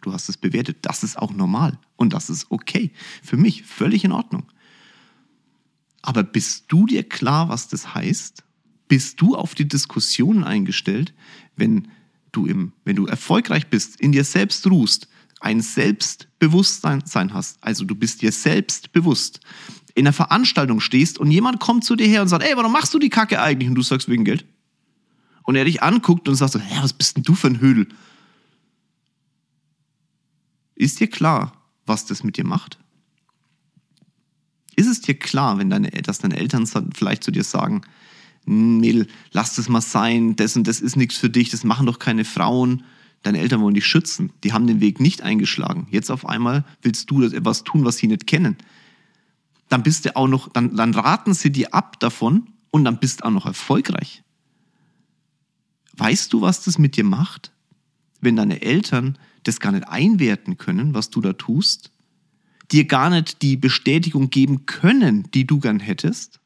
Du 0.00 0.12
hast 0.12 0.28
es 0.28 0.36
bewertet. 0.36 0.78
Das 0.82 1.02
ist 1.02 1.18
auch 1.18 1.32
normal. 1.32 1.78
Und 1.96 2.12
das 2.12 2.28
ist 2.28 2.50
okay. 2.50 2.92
Für 3.22 3.36
mich 3.36 3.62
völlig 3.62 4.04
in 4.04 4.12
Ordnung. 4.12 4.44
Aber 6.02 6.22
bist 6.22 6.64
du 6.68 6.84
dir 6.84 7.02
klar, 7.02 7.48
was 7.48 7.68
das 7.68 7.94
heißt? 7.94 8.44
Bist 8.88 9.20
du 9.20 9.34
auf 9.34 9.54
die 9.54 9.66
Diskussionen 9.66 10.44
eingestellt, 10.44 11.14
wenn 11.56 11.88
du, 12.32 12.46
im, 12.46 12.72
wenn 12.84 12.96
du 12.96 13.06
erfolgreich 13.06 13.68
bist, 13.68 13.98
in 14.00 14.12
dir 14.12 14.24
selbst 14.24 14.66
ruhst, 14.66 15.08
ein 15.44 15.60
Selbstbewusstsein 15.60 17.34
hast, 17.34 17.62
also 17.62 17.84
du 17.84 17.94
bist 17.94 18.22
dir 18.22 18.32
selbst 18.32 18.92
bewusst, 18.92 19.40
in 19.94 20.06
einer 20.06 20.14
Veranstaltung 20.14 20.80
stehst 20.80 21.18
und 21.18 21.30
jemand 21.30 21.60
kommt 21.60 21.84
zu 21.84 21.96
dir 21.96 22.06
her 22.06 22.22
und 22.22 22.28
sagt, 22.28 22.42
ey, 22.42 22.56
warum 22.56 22.72
machst 22.72 22.94
du 22.94 22.98
die 22.98 23.10
Kacke 23.10 23.40
eigentlich? 23.40 23.68
Und 23.68 23.74
du 23.74 23.82
sagst, 23.82 24.08
wegen 24.08 24.24
Geld. 24.24 24.46
Und 25.42 25.56
er 25.56 25.66
dich 25.66 25.82
anguckt 25.82 26.28
und 26.28 26.34
sagt 26.34 26.52
so, 26.52 26.58
ja, 26.58 26.82
was 26.82 26.94
bist 26.94 27.16
denn 27.16 27.24
du 27.24 27.34
für 27.34 27.48
ein 27.48 27.60
Hödel? 27.60 27.88
Ist 30.74 30.98
dir 30.98 31.08
klar, 31.08 31.52
was 31.84 32.06
das 32.06 32.24
mit 32.24 32.38
dir 32.38 32.46
macht? 32.46 32.78
Ist 34.76 34.88
es 34.88 35.02
dir 35.02 35.14
klar, 35.14 35.58
wenn 35.58 35.68
deine, 35.68 35.90
dass 35.90 36.18
deine 36.18 36.38
Eltern 36.38 36.66
vielleicht 36.94 37.22
zu 37.22 37.30
dir 37.30 37.44
sagen, 37.44 37.82
Mädel, 38.46 39.08
lass 39.32 39.54
das 39.54 39.68
mal 39.68 39.82
sein, 39.82 40.36
das 40.36 40.56
und 40.56 40.66
das 40.66 40.80
ist 40.80 40.96
nichts 40.96 41.18
für 41.18 41.30
dich, 41.30 41.50
das 41.50 41.64
machen 41.64 41.86
doch 41.86 41.98
keine 41.98 42.24
Frauen. 42.24 42.82
Deine 43.24 43.40
Eltern 43.40 43.62
wollen 43.62 43.74
dich 43.74 43.86
schützen. 43.86 44.32
Die 44.44 44.52
haben 44.52 44.66
den 44.66 44.80
Weg 44.80 45.00
nicht 45.00 45.22
eingeschlagen. 45.22 45.88
Jetzt 45.90 46.10
auf 46.10 46.28
einmal 46.28 46.64
willst 46.82 47.10
du 47.10 47.22
etwas 47.22 47.64
tun, 47.64 47.84
was 47.84 47.96
sie 47.96 48.06
nicht 48.06 48.26
kennen. 48.26 48.56
Dann 49.70 49.82
bist 49.82 50.04
du 50.04 50.14
auch 50.14 50.28
noch, 50.28 50.52
dann, 50.52 50.76
dann 50.76 50.94
raten 50.94 51.32
sie 51.32 51.50
dir 51.50 51.72
ab 51.72 51.98
davon 52.00 52.50
und 52.70 52.84
dann 52.84 53.00
bist 53.00 53.20
du 53.20 53.24
auch 53.24 53.30
noch 53.30 53.46
erfolgreich. 53.46 54.22
Weißt 55.96 56.34
du, 56.34 56.42
was 56.42 56.64
das 56.64 56.78
mit 56.78 56.96
dir 56.96 57.04
macht? 57.04 57.50
Wenn 58.20 58.36
deine 58.36 58.60
Eltern 58.60 59.18
das 59.42 59.58
gar 59.58 59.72
nicht 59.72 59.88
einwerten 59.88 60.58
können, 60.58 60.92
was 60.92 61.08
du 61.08 61.22
da 61.22 61.32
tust, 61.32 61.92
dir 62.72 62.84
gar 62.84 63.08
nicht 63.08 63.40
die 63.40 63.56
Bestätigung 63.56 64.28
geben 64.28 64.66
können, 64.66 65.30
die 65.32 65.46
du 65.46 65.60
gern 65.60 65.80
hättest, 65.80 66.40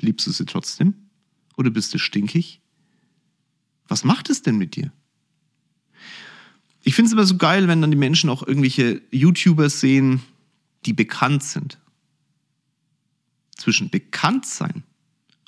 liebst 0.00 0.28
du 0.28 0.30
sie 0.30 0.46
trotzdem? 0.46 0.94
Oder 1.56 1.70
bist 1.70 1.92
du 1.92 1.98
stinkig? 1.98 2.60
Was 3.88 4.04
macht 4.04 4.30
es 4.30 4.42
denn 4.42 4.58
mit 4.58 4.76
dir? 4.76 4.92
Ich 6.86 6.94
finde 6.94 7.06
es 7.06 7.12
immer 7.14 7.24
so 7.24 7.38
geil, 7.38 7.66
wenn 7.66 7.80
dann 7.80 7.90
die 7.90 7.96
Menschen 7.96 8.28
auch 8.28 8.46
irgendwelche 8.46 9.00
YouTuber 9.10 9.70
sehen, 9.70 10.22
die 10.84 10.92
bekannt 10.92 11.42
sind. 11.42 11.78
Zwischen 13.56 13.88
bekannt 13.88 14.44
sein 14.44 14.82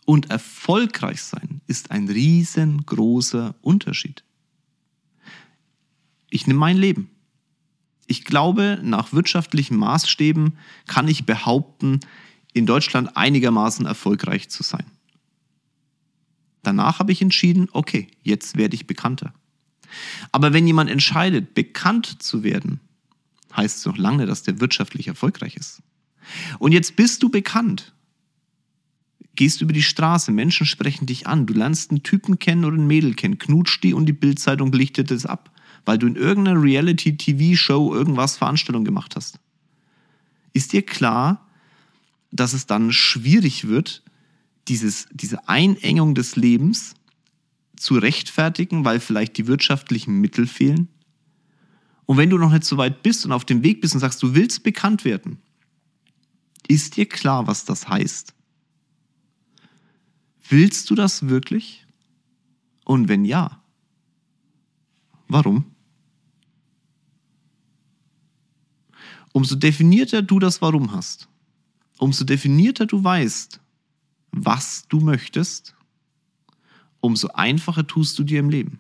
und 0.07 0.31
erfolgreich 0.31 1.21
sein 1.23 1.61
ist 1.67 1.91
ein 1.91 2.09
riesengroßer 2.09 3.55
Unterschied. 3.61 4.25
Ich 6.31 6.47
nehme 6.47 6.59
mein 6.59 6.79
Leben. 6.79 7.11
Ich 8.07 8.25
glaube, 8.25 8.81
nach 8.83 9.13
wirtschaftlichen 9.13 9.77
Maßstäben 9.77 10.57
kann 10.87 11.07
ich 11.07 11.27
behaupten, 11.27 12.01
in 12.55 12.65
Deutschland 12.65 13.15
einigermaßen 13.15 13.85
erfolgreich 13.85 14.49
zu 14.49 14.63
sein. 14.63 14.87
Danach 16.63 16.99
habe 16.99 17.13
ich 17.13 17.21
entschieden, 17.21 17.69
okay, 17.73 18.09
jetzt 18.23 18.57
werde 18.57 18.75
ich 18.75 18.87
bekannter. 18.87 19.35
Aber 20.33 20.53
wenn 20.53 20.67
jemand 20.67 20.91
entscheidet, 20.91 21.55
bekannt 21.55 22.23
zu 22.23 22.43
werden, 22.43 22.81
heißt 23.57 23.79
es 23.79 23.87
noch 23.87 23.97
lange, 23.97 24.27
dass 24.27 24.43
der 24.43 24.61
wirtschaftlich 24.61 25.09
erfolgreich 25.09 25.57
ist. 25.57 25.83
Und 26.59 26.73
jetzt 26.73 26.97
bist 26.97 27.23
du 27.23 27.29
bekannt. 27.29 27.93
Gehst 29.35 29.61
über 29.61 29.73
die 29.73 29.83
Straße, 29.83 30.33
Menschen 30.33 30.67
sprechen 30.67 31.07
dich 31.07 31.27
an, 31.27 31.47
du 31.47 31.55
lernst 31.55 31.91
einen 31.91 32.03
Typen 32.03 32.39
kennen 32.39 32.65
oder 32.65 32.77
ein 32.77 32.87
Mädel 32.87 33.15
kennen, 33.15 33.39
knutscht 33.39 33.83
die 33.85 33.93
und 33.93 34.07
die 34.07 34.15
Bildzeitung 34.15 34.73
lichtet 34.73 35.11
es 35.11 35.27
ab, 35.27 35.51
weil 35.85 35.99
du 35.99 36.07
in 36.07 36.17
irgendeiner 36.17 36.63
Reality-TV-Show 36.63 37.95
irgendwas 37.95 38.39
Veranstaltung 38.39 38.85
gemacht 38.85 39.15
hast. 39.15 39.39
Ist 40.55 40.73
dir 40.73 40.83
klar, 40.83 41.47
dass 42.33 42.55
es 42.55 42.67
dann 42.67 42.93
schwierig 42.93 43.69
wird, 43.69 44.03
dieses, 44.69 45.07
diese 45.13 45.49
Einengung 45.49 46.15
des 46.15 46.37
Lebens 46.37 46.95
zu 47.77 47.95
rechtfertigen, 47.95 48.85
weil 48.85 49.01
vielleicht 49.01 49.37
die 49.37 49.47
wirtschaftlichen 49.47 50.21
Mittel 50.21 50.47
fehlen? 50.47 50.89
Und 52.07 52.17
wenn 52.17 52.31
du 52.31 52.39
noch 52.39 52.53
nicht 52.53 52.65
so 52.65 52.77
weit 52.77 53.03
bist 53.03 53.25
und 53.25 53.33
auf 53.33 53.45
dem 53.45 53.63
Weg 53.63 53.81
bist 53.81 53.95
und 53.95 54.01
sagst, 54.01 54.23
du 54.23 54.35
willst 54.35 54.63
bekannt 54.63 55.05
werden, 55.05 55.39
ist 56.69 56.97
dir 56.97 57.07
klar, 57.07 57.47
was 57.47 57.65
das 57.65 57.89
heißt? 57.89 58.35
Willst 60.49 60.91
du 60.91 60.95
das 60.95 61.29
wirklich? 61.29 61.87
Und 62.85 63.09
wenn 63.09 63.25
ja, 63.25 63.61
warum? 65.29 65.65
Umso 69.33 69.57
definierter 69.57 70.23
du 70.23 70.39
das 70.39 70.63
Warum 70.63 70.93
hast, 70.93 71.29
umso 71.99 72.25
definierter 72.25 72.87
du 72.87 73.03
weißt, 73.03 73.61
was 74.31 74.87
du 74.89 75.01
möchtest, 75.01 75.76
umso 77.07 77.29
einfacher 77.29 77.87
tust 77.87 78.19
du 78.19 78.25
dir 78.25 78.41
im 78.41 78.51
Leben. 78.51 78.79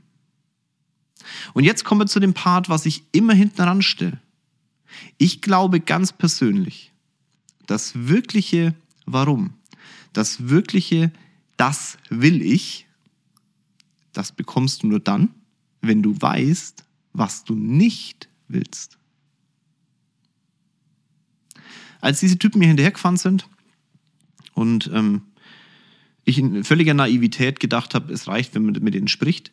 Und 1.55 1.65
jetzt 1.65 1.85
kommen 1.85 2.03
wir 2.03 2.07
zu 2.07 2.21
dem 2.21 2.35
Part, 2.35 2.69
was 2.69 2.87
ich 2.87 3.05
immer 3.13 3.35
hinten 3.35 3.63
ranstelle. 3.63 4.21
Ich 5.19 5.43
glaube 5.43 5.81
ganz 5.81 6.13
persönlich, 6.13 6.93
das 7.67 7.93
wirkliche 7.95 8.75
Warum, 9.07 9.55
das 10.13 10.49
wirkliche 10.49 11.13
Das 11.57 11.97
will 12.11 12.43
ich, 12.43 12.87
das 14.13 14.33
bekommst 14.33 14.83
du 14.83 14.89
nur 14.89 15.01
dann, 15.01 15.31
wenn 15.81 16.03
du 16.03 16.21
weißt, 16.21 16.85
was 17.13 17.45
du 17.45 17.55
nicht 17.55 18.29
willst. 18.49 18.99
Als 22.01 22.21
diese 22.21 22.39
Typen 22.39 22.59
mir 22.59 22.69
hinterhergefahren 22.69 23.17
sind 23.17 23.49
und 24.53 24.91
ähm, 24.93 25.23
ich 26.27 26.39
in 26.39 26.65
völliger 26.65 26.93
Naivität 26.93 27.61
gedacht 27.61 27.95
habe, 27.95 28.13
es 28.13 28.29
reicht, 28.29 28.55
wenn 28.55 28.67
man 28.67 28.83
mit 28.83 28.95
denen 28.95 29.09
spricht. 29.09 29.53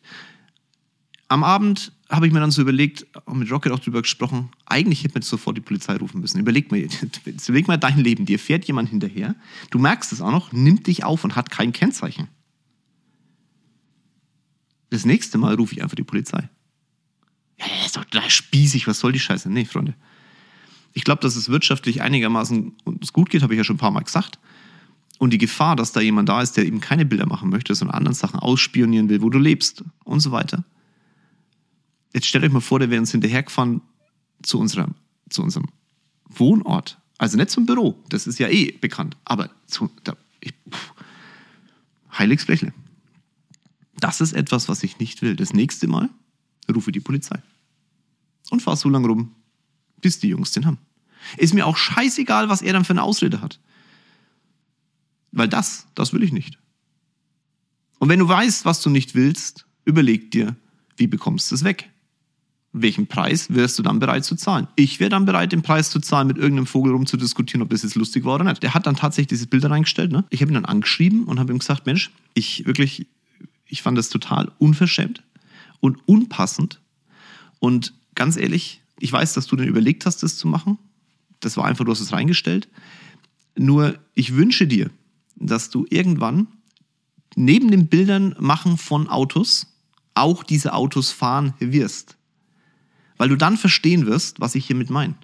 Am 1.28 1.44
Abend 1.44 1.92
habe 2.10 2.26
ich 2.26 2.32
mir 2.32 2.40
dann 2.40 2.50
so 2.50 2.60
überlegt, 2.60 3.06
und 3.24 3.38
mit 3.38 3.50
Rocket 3.50 3.72
auch 3.72 3.78
drüber 3.78 4.02
gesprochen, 4.02 4.50
eigentlich 4.66 5.04
hätte 5.04 5.14
man 5.14 5.22
sofort 5.22 5.56
die 5.56 5.62
Polizei 5.62 5.96
rufen 5.96 6.20
müssen. 6.20 6.38
Überleg 6.38 6.70
mal, 6.70 6.86
überleg 7.48 7.68
mal 7.68 7.78
dein 7.78 7.98
Leben, 7.98 8.26
dir 8.26 8.38
fährt 8.38 8.66
jemand 8.66 8.90
hinterher, 8.90 9.36
du 9.70 9.78
merkst 9.78 10.12
es 10.12 10.20
auch 10.20 10.32
noch, 10.32 10.52
nimmt 10.52 10.86
dich 10.88 11.04
auf 11.04 11.24
und 11.24 11.36
hat 11.36 11.50
kein 11.50 11.72
Kennzeichen. 11.72 12.28
Das 14.90 15.04
nächste 15.04 15.38
Mal 15.38 15.54
rufe 15.54 15.74
ich 15.74 15.82
einfach 15.82 15.96
die 15.96 16.04
Polizei. 16.04 16.48
Ja, 17.58 17.66
das 17.68 17.86
ist 17.86 17.96
doch 17.96 18.04
total 18.04 18.28
spießig, 18.28 18.86
was 18.88 18.98
soll 18.98 19.12
die 19.12 19.20
Scheiße? 19.20 19.50
Nee, 19.50 19.64
Freunde. 19.64 19.94
Ich 20.92 21.04
glaube, 21.04 21.22
dass 21.22 21.36
es 21.36 21.48
wirtschaftlich 21.48 22.02
einigermaßen 22.02 22.72
uns 22.84 23.12
gut 23.12 23.30
geht, 23.30 23.42
habe 23.42 23.54
ich 23.54 23.58
ja 23.58 23.64
schon 23.64 23.76
ein 23.76 23.80
paar 23.80 23.90
Mal 23.92 24.02
gesagt. 24.02 24.38
Und 25.18 25.30
die 25.30 25.38
Gefahr, 25.38 25.76
dass 25.76 25.92
da 25.92 26.00
jemand 26.00 26.28
da 26.28 26.42
ist, 26.42 26.56
der 26.56 26.66
eben 26.66 26.80
keine 26.80 27.04
Bilder 27.04 27.26
machen 27.26 27.48
möchte, 27.48 27.74
sondern 27.74 27.96
anderen 27.96 28.14
Sachen 28.14 28.40
ausspionieren 28.40 29.08
will, 29.08 29.22
wo 29.22 29.30
du 29.30 29.38
lebst 29.38 29.84
und 30.04 30.20
so 30.20 30.32
weiter. 30.32 30.64
Jetzt 32.12 32.26
stellt 32.26 32.44
euch 32.44 32.52
mal 32.52 32.60
vor, 32.60 32.78
der 32.78 32.90
wäre 32.90 33.00
uns 33.00 33.12
hinterhergefahren 33.12 33.80
zu, 34.42 34.58
unserer, 34.58 34.88
zu 35.30 35.42
unserem 35.42 35.66
Wohnort. 36.28 36.98
Also 37.18 37.36
nicht 37.36 37.50
zum 37.50 37.66
Büro, 37.66 37.96
das 38.08 38.26
ist 38.26 38.38
ja 38.38 38.48
eh 38.48 38.72
bekannt, 38.72 39.16
aber 39.24 39.50
zu, 39.66 39.88
da, 40.02 40.16
ich, 40.40 40.52
Heiligsblechle. 42.18 42.72
Das 43.98 44.20
ist 44.20 44.32
etwas, 44.32 44.68
was 44.68 44.82
ich 44.82 44.98
nicht 44.98 45.22
will. 45.22 45.36
Das 45.36 45.52
nächste 45.52 45.86
Mal 45.86 46.10
rufe 46.72 46.92
die 46.92 47.00
Polizei 47.00 47.40
und 48.50 48.62
fahre 48.62 48.76
so 48.76 48.88
lange 48.88 49.08
rum, 49.08 49.34
bis 50.00 50.18
die 50.18 50.28
Jungs 50.28 50.52
den 50.52 50.66
haben. 50.66 50.78
Ist 51.36 51.54
mir 51.54 51.66
auch 51.66 51.76
scheißegal, 51.76 52.48
was 52.48 52.62
er 52.62 52.72
dann 52.72 52.84
für 52.84 52.92
eine 52.92 53.02
Ausrede 53.02 53.40
hat. 53.40 53.58
Weil 55.34 55.48
das, 55.48 55.86
das 55.94 56.12
will 56.12 56.22
ich 56.22 56.32
nicht. 56.32 56.58
Und 57.98 58.08
wenn 58.08 58.20
du 58.20 58.28
weißt, 58.28 58.64
was 58.64 58.80
du 58.80 58.88
nicht 58.88 59.14
willst, 59.14 59.66
überleg 59.84 60.30
dir, 60.30 60.56
wie 60.96 61.08
bekommst 61.08 61.50
du 61.50 61.56
es 61.56 61.64
weg? 61.64 61.90
Welchen 62.72 63.06
Preis 63.06 63.52
wärst 63.52 63.78
du 63.78 63.82
dann 63.82 63.98
bereit 63.98 64.24
zu 64.24 64.36
zahlen? 64.36 64.68
Ich 64.76 65.00
wäre 65.00 65.10
dann 65.10 65.26
bereit, 65.26 65.52
den 65.52 65.62
Preis 65.62 65.90
zu 65.90 66.00
zahlen, 66.00 66.28
mit 66.28 66.38
irgendeinem 66.38 66.66
Vogel 66.66 66.92
rumzudiskutieren, 66.92 67.62
ob 67.62 67.70
das 67.70 67.82
jetzt 67.82 67.96
lustig 67.96 68.24
war 68.24 68.36
oder 68.36 68.44
nicht. 68.44 68.62
Der 68.62 68.74
hat 68.74 68.86
dann 68.86 68.96
tatsächlich 68.96 69.28
diese 69.28 69.46
Bilder 69.48 69.70
reingestellt. 69.70 70.12
Ne? 70.12 70.24
Ich 70.30 70.40
habe 70.40 70.52
ihn 70.52 70.54
dann 70.54 70.64
angeschrieben 70.64 71.24
und 71.24 71.40
habe 71.40 71.52
ihm 71.52 71.58
gesagt, 71.58 71.86
Mensch, 71.86 72.10
ich 72.34 72.66
wirklich, 72.66 73.06
ich 73.66 73.82
fand 73.82 73.98
das 73.98 74.10
total 74.10 74.52
unverschämt 74.58 75.22
und 75.80 75.98
unpassend. 76.06 76.80
Und 77.58 77.92
ganz 78.14 78.36
ehrlich, 78.36 78.82
ich 79.00 79.12
weiß, 79.12 79.34
dass 79.34 79.46
du 79.46 79.56
dann 79.56 79.66
überlegt 79.66 80.06
hast, 80.06 80.22
das 80.22 80.36
zu 80.36 80.46
machen. 80.46 80.78
Das 81.40 81.56
war 81.56 81.64
einfach, 81.64 81.84
du 81.84 81.90
hast 81.90 82.00
es 82.00 82.12
reingestellt. 82.12 82.68
Nur, 83.56 83.98
ich 84.14 84.34
wünsche 84.34 84.66
dir, 84.66 84.90
dass 85.36 85.70
du 85.70 85.86
irgendwann 85.90 86.48
neben 87.36 87.70
den 87.70 87.88
Bildern 87.88 88.34
machen 88.38 88.78
von 88.78 89.08
Autos 89.08 89.66
auch 90.14 90.44
diese 90.44 90.72
Autos 90.72 91.10
fahren 91.10 91.54
wirst. 91.58 92.16
Weil 93.16 93.28
du 93.28 93.36
dann 93.36 93.56
verstehen 93.56 94.06
wirst, 94.06 94.40
was 94.40 94.54
ich 94.54 94.66
hiermit 94.66 94.90
meine. 94.90 95.14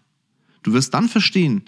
Du 0.63 0.73
wirst 0.73 0.95
dann 0.95 1.09
verstehen, 1.09 1.63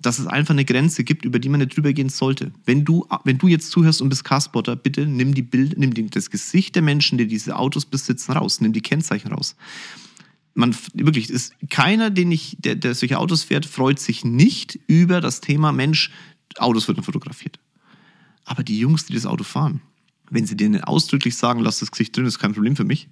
dass 0.00 0.18
es 0.18 0.26
einfach 0.26 0.52
eine 0.52 0.64
Grenze 0.64 1.04
gibt, 1.04 1.24
über 1.24 1.38
die 1.38 1.48
man 1.48 1.60
nicht 1.60 1.76
drüber 1.76 1.92
gehen 1.92 2.08
sollte. 2.08 2.52
Wenn 2.64 2.84
du, 2.84 3.06
wenn 3.24 3.38
du 3.38 3.48
jetzt 3.48 3.70
zuhörst 3.70 4.02
und 4.02 4.08
bist 4.08 4.24
Carspotter, 4.24 4.76
bitte 4.76 5.06
nimm 5.06 5.34
die 5.34 5.42
Bild, 5.42 5.78
nimm 5.78 6.10
das 6.10 6.30
Gesicht 6.30 6.74
der 6.74 6.82
Menschen, 6.82 7.18
die 7.18 7.26
diese 7.26 7.56
Autos 7.56 7.86
besitzen, 7.86 8.32
raus, 8.32 8.60
nimm 8.60 8.72
die 8.72 8.82
Kennzeichen 8.82 9.32
raus. 9.32 9.56
man 10.54 10.76
wirklich 10.94 11.30
ist 11.30 11.54
keiner, 11.70 12.10
den 12.10 12.30
ich, 12.30 12.56
der, 12.58 12.74
der 12.74 12.94
solche 12.94 13.18
Autos 13.18 13.42
fährt, 13.42 13.66
freut 13.66 13.98
sich 13.98 14.24
nicht 14.24 14.78
über 14.86 15.20
das 15.20 15.40
Thema 15.40 15.72
Mensch, 15.72 16.10
Autos 16.58 16.88
werden 16.88 17.02
fotografiert. 17.02 17.58
Aber 18.44 18.62
die 18.62 18.78
Jungs, 18.78 19.06
die 19.06 19.14
das 19.14 19.26
Auto 19.26 19.44
fahren, 19.44 19.80
wenn 20.30 20.46
sie 20.46 20.56
denen 20.56 20.82
ausdrücklich 20.82 21.36
sagen, 21.36 21.60
lass 21.60 21.80
das 21.80 21.90
Gesicht 21.90 22.16
drin, 22.16 22.26
ist 22.26 22.38
kein 22.38 22.52
Problem 22.52 22.76
für 22.76 22.84
mich, 22.84 23.08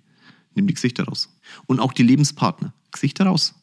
nimm 0.54 0.66
die 0.66 0.74
Gesichter 0.74 1.04
raus. 1.04 1.28
Und 1.66 1.80
auch 1.80 1.92
die 1.92 2.02
Lebenspartner, 2.02 2.72
Gesichter 2.92 3.26
raus. 3.26 3.54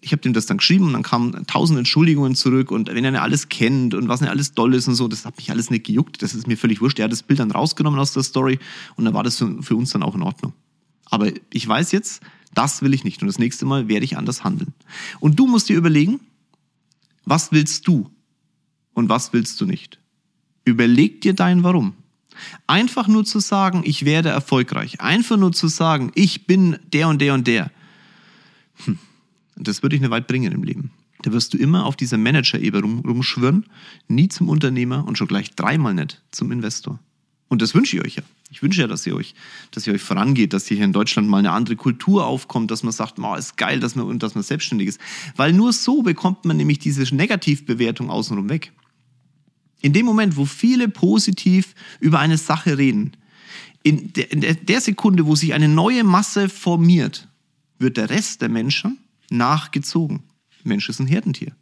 Ich 0.00 0.12
habe 0.12 0.22
dem 0.22 0.32
das 0.32 0.46
dann 0.46 0.56
geschrieben 0.56 0.86
und 0.86 0.94
dann 0.94 1.02
kamen 1.02 1.46
tausend 1.46 1.78
Entschuldigungen 1.78 2.34
zurück 2.34 2.70
und 2.70 2.88
wenn 2.88 3.04
er 3.04 3.10
nicht 3.10 3.20
alles 3.20 3.50
kennt 3.50 3.92
und 3.92 4.08
was 4.08 4.22
nicht 4.22 4.30
alles 4.30 4.54
toll 4.54 4.74
ist 4.74 4.88
und 4.88 4.94
so, 4.94 5.08
das 5.08 5.26
hat 5.26 5.36
mich 5.36 5.50
alles 5.50 5.68
nicht 5.68 5.84
gejuckt, 5.84 6.22
das 6.22 6.34
ist 6.34 6.46
mir 6.46 6.56
völlig 6.56 6.80
wurscht. 6.80 6.98
Er 6.98 7.04
hat 7.04 7.12
das 7.12 7.22
Bild 7.22 7.38
dann 7.38 7.50
rausgenommen 7.50 8.00
aus 8.00 8.14
der 8.14 8.22
Story 8.22 8.58
und 8.96 9.04
dann 9.04 9.12
war 9.12 9.22
das 9.22 9.36
für 9.36 9.76
uns 9.76 9.90
dann 9.90 10.02
auch 10.02 10.14
in 10.14 10.22
Ordnung. 10.22 10.54
Aber 11.10 11.30
ich 11.52 11.68
weiß 11.68 11.92
jetzt, 11.92 12.22
das 12.54 12.80
will 12.80 12.94
ich 12.94 13.04
nicht 13.04 13.20
und 13.20 13.28
das 13.28 13.38
nächste 13.38 13.66
Mal 13.66 13.88
werde 13.88 14.04
ich 14.04 14.16
anders 14.16 14.42
handeln. 14.42 14.72
Und 15.18 15.38
du 15.38 15.46
musst 15.46 15.68
dir 15.68 15.76
überlegen, 15.76 16.20
was 17.26 17.52
willst 17.52 17.86
du 17.86 18.10
und 19.00 19.08
was 19.08 19.32
willst 19.32 19.60
du 19.60 19.66
nicht? 19.66 19.98
Überleg 20.64 21.20
dir 21.22 21.34
dein 21.34 21.64
Warum. 21.64 21.94
Einfach 22.66 23.08
nur 23.08 23.24
zu 23.24 23.40
sagen, 23.40 23.82
ich 23.84 24.04
werde 24.04 24.28
erfolgreich. 24.28 25.00
Einfach 25.00 25.36
nur 25.36 25.52
zu 25.52 25.66
sagen, 25.66 26.12
ich 26.14 26.46
bin 26.46 26.78
der 26.92 27.08
und 27.08 27.20
der 27.20 27.34
und 27.34 27.46
der. 27.46 27.70
Hm. 28.84 28.98
Das 29.56 29.82
würde 29.82 29.94
dich 29.94 30.00
nicht 30.00 30.10
weit 30.10 30.26
bringen 30.26 30.52
im 30.52 30.62
Leben. 30.62 30.90
Da 31.22 31.32
wirst 31.32 31.52
du 31.52 31.58
immer 31.58 31.84
auf 31.84 31.96
dieser 31.96 32.16
Manager-Ebene 32.16 32.82
rum, 32.82 33.00
rumschwirren, 33.00 33.66
nie 34.08 34.28
zum 34.28 34.48
Unternehmer 34.48 35.06
und 35.06 35.18
schon 35.18 35.28
gleich 35.28 35.50
dreimal 35.54 35.92
nicht 35.92 36.22
zum 36.30 36.50
Investor. 36.52 36.98
Und 37.48 37.60
das 37.60 37.74
wünsche 37.74 37.96
ich 37.96 38.04
euch 38.04 38.14
ja. 38.16 38.22
Ich 38.52 38.62
wünsche 38.62 38.80
ja, 38.80 38.86
dass 38.86 39.06
ihr 39.06 39.14
euch, 39.14 39.34
dass 39.70 39.86
ihr 39.86 39.92
euch 39.92 40.02
vorangeht, 40.02 40.52
dass 40.52 40.66
hier 40.66 40.82
in 40.82 40.92
Deutschland 40.92 41.28
mal 41.28 41.38
eine 41.38 41.52
andere 41.52 41.76
Kultur 41.76 42.26
aufkommt, 42.26 42.70
dass 42.70 42.82
man 42.82 42.92
sagt, 42.92 43.18
oh, 43.18 43.34
ist 43.34 43.56
geil, 43.56 43.80
dass 43.80 43.96
man, 43.96 44.18
dass 44.18 44.34
man 44.34 44.42
selbstständig 44.42 44.88
ist. 44.88 45.00
Weil 45.36 45.52
nur 45.52 45.72
so 45.72 46.02
bekommt 46.02 46.44
man 46.44 46.56
nämlich 46.56 46.78
diese 46.78 47.02
Negativbewertung 47.14 48.08
außenrum 48.08 48.48
weg. 48.48 48.72
In 49.82 49.92
dem 49.92 50.06
Moment, 50.06 50.36
wo 50.36 50.44
viele 50.44 50.88
positiv 50.88 51.74
über 52.00 52.18
eine 52.18 52.36
Sache 52.36 52.78
reden, 52.78 53.16
in 53.82 54.12
der, 54.12 54.80
Sekunde, 54.80 55.26
wo 55.26 55.34
sich 55.34 55.54
eine 55.54 55.68
neue 55.68 56.04
Masse 56.04 56.48
formiert, 56.48 57.28
wird 57.78 57.96
der 57.96 58.10
Rest 58.10 58.42
der 58.42 58.50
Menschen 58.50 58.98
nachgezogen. 59.30 60.22
Mensch 60.64 60.88
ist 60.90 61.00
ein 61.00 61.06
Herdentier. 61.06 61.56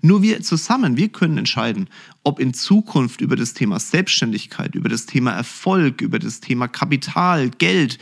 Nur 0.00 0.22
wir 0.22 0.40
zusammen, 0.42 0.96
wir 0.96 1.08
können 1.08 1.38
entscheiden, 1.38 1.88
ob 2.22 2.38
in 2.38 2.54
Zukunft 2.54 3.20
über 3.20 3.34
das 3.34 3.54
Thema 3.54 3.80
Selbstständigkeit, 3.80 4.76
über 4.76 4.88
das 4.88 5.06
Thema 5.06 5.32
Erfolg, 5.32 6.00
über 6.00 6.20
das 6.20 6.38
Thema 6.38 6.68
Kapital, 6.68 7.50
Geld 7.50 7.98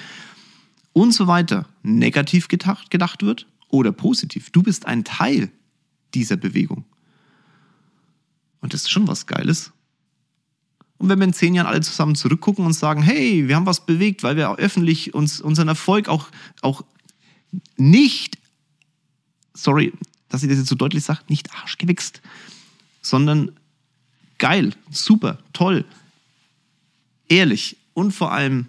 und 0.93 1.13
so 1.13 1.27
weiter 1.27 1.67
negativ 1.83 2.49
gedacht, 2.49 2.91
gedacht 2.91 3.23
wird 3.23 3.47
oder 3.69 3.93
positiv. 3.93 4.51
Du 4.51 4.63
bist 4.63 4.87
ein 4.87 5.05
Teil 5.05 5.51
dieser 6.13 6.37
Bewegung. 6.37 6.85
Und 8.67 8.75
das 8.75 8.81
ist 8.81 8.91
schon 8.91 9.07
was 9.07 9.27
Geiles. 9.27 9.71
Und 10.99 11.09
wenn 11.09 11.21
wir 11.21 11.25
in 11.25 11.33
zehn 11.33 11.55
Jahren 11.55 11.69
alle 11.69 11.83
zusammen 11.83 12.17
zurückgucken 12.17 12.67
und 12.67 12.73
sagen, 12.73 13.01
hey, 13.01 13.47
wir 13.47 13.55
haben 13.55 13.65
was 13.65 13.87
bewegt, 13.87 14.25
weil 14.25 14.37
wir 14.37 14.51
öffentlich 14.57 15.15
uns 15.15 15.41
unseren 15.41 15.69
Erfolg 15.69 16.09
auch, 16.09 16.27
auch 16.63 16.83
nicht, 17.77 18.39
sorry, 19.55 19.93
dass 20.29 20.43
ich 20.43 20.49
das 20.49 20.59
jetzt 20.59 20.69
so 20.69 20.75
deutlich 20.75 21.05
sage, 21.05 21.21
nicht 21.29 21.55
arschgewichst, 21.55 22.21
sondern 23.03 23.53
geil, 24.39 24.75
super, 24.91 25.39
toll, 25.53 25.85
ehrlich 27.29 27.77
und 27.95 28.11
vor 28.11 28.33
allem 28.33 28.67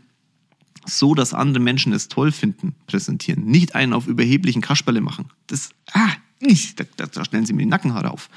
so, 0.86 1.16
dass 1.16 1.34
andere 1.34 1.64
Menschen 1.64 1.92
es 1.92 2.08
toll 2.08 2.32
finden, 2.32 2.76
präsentieren. 2.86 3.46
Nicht 3.46 3.74
einen 3.74 3.94
auf 3.94 4.06
überheblichen 4.06 4.62
Kasperle 4.62 5.02
machen. 5.02 5.32
Das, 5.48 5.72
ah, 5.94 6.12
da, 6.98 7.08
da 7.08 7.26
stellen 7.26 7.48
sie 7.48 7.54
mir 7.54 7.64
die 7.64 7.70
Nackenhaare 7.70 8.12
auf 8.12 8.30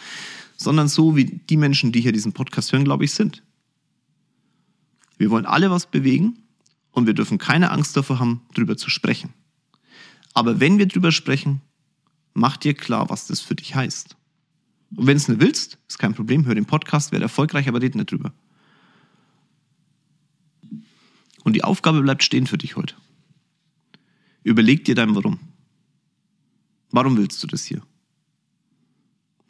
sondern 0.61 0.89
so 0.89 1.17
wie 1.17 1.25
die 1.25 1.57
Menschen, 1.57 1.91
die 1.91 2.03
hier 2.03 2.13
diesen 2.13 2.35
Podcast 2.35 2.71
hören, 2.73 2.85
glaube 2.85 3.05
ich, 3.05 3.13
sind. 3.13 3.43
Wir 5.17 5.31
wollen 5.31 5.47
alle 5.47 5.71
was 5.71 5.87
bewegen 5.87 6.39
und 6.91 7.07
wir 7.07 7.15
dürfen 7.15 7.39
keine 7.39 7.71
Angst 7.71 7.97
davor 7.97 8.19
haben, 8.19 8.43
darüber 8.53 8.77
zu 8.77 8.91
sprechen. 8.91 9.33
Aber 10.35 10.61
wenn 10.61 10.77
wir 10.77 10.87
darüber 10.87 11.13
sprechen, 11.13 11.63
mach 12.35 12.59
dir 12.59 12.75
klar, 12.75 13.09
was 13.09 13.27
das 13.27 13.41
für 13.41 13.55
dich 13.55 13.75
heißt. 13.75 14.17
Und 14.97 15.07
wenn 15.07 15.17
es 15.17 15.29
nicht 15.29 15.41
willst, 15.41 15.79
ist 15.89 15.99
kein 15.99 16.15
Problem, 16.15 16.45
hör 16.45 16.55
den 16.55 16.67
Podcast, 16.67 17.11
werde 17.11 17.25
erfolgreich, 17.25 17.67
aber 17.67 17.81
red 17.81 17.95
nicht 17.95 18.11
drüber. 18.11 18.35
Und 21.43 21.55
die 21.55 21.65
Aufgabe 21.65 22.03
bleibt 22.03 22.23
stehen 22.23 22.47
für 22.47 22.59
dich 22.59 22.77
heute. 22.77 22.97
Überleg 24.43 24.85
dir 24.85 24.95
dein 24.95 25.15
Warum. 25.15 25.39
Warum 26.91 27.17
willst 27.17 27.43
du 27.43 27.47
das 27.47 27.65
hier? 27.65 27.81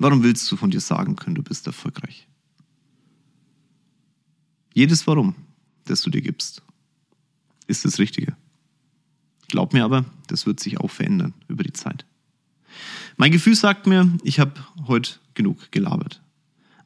Warum 0.01 0.23
willst 0.23 0.51
du 0.51 0.57
von 0.57 0.71
dir 0.71 0.81
sagen 0.81 1.15
können, 1.15 1.35
du 1.35 1.43
bist 1.43 1.67
erfolgreich? 1.67 2.27
Jedes 4.73 5.07
Warum, 5.07 5.35
das 5.85 6.01
du 6.01 6.09
dir 6.09 6.23
gibst, 6.23 6.63
ist 7.67 7.85
das 7.85 7.99
Richtige. 7.99 8.35
Glaub 9.49 9.75
mir 9.75 9.85
aber, 9.85 10.07
das 10.27 10.47
wird 10.47 10.59
sich 10.59 10.81
auch 10.81 10.91
verändern 10.91 11.35
über 11.49 11.65
die 11.65 11.75
Zeit. 11.75 12.07
Mein 13.19 13.31
Gefühl 13.31 13.55
sagt 13.55 13.87
mir, 13.87 14.11
ich 14.23 14.41
habe 14.41 14.55
heute 14.87 15.17
genug 15.35 15.71
gelabert. 15.71 16.23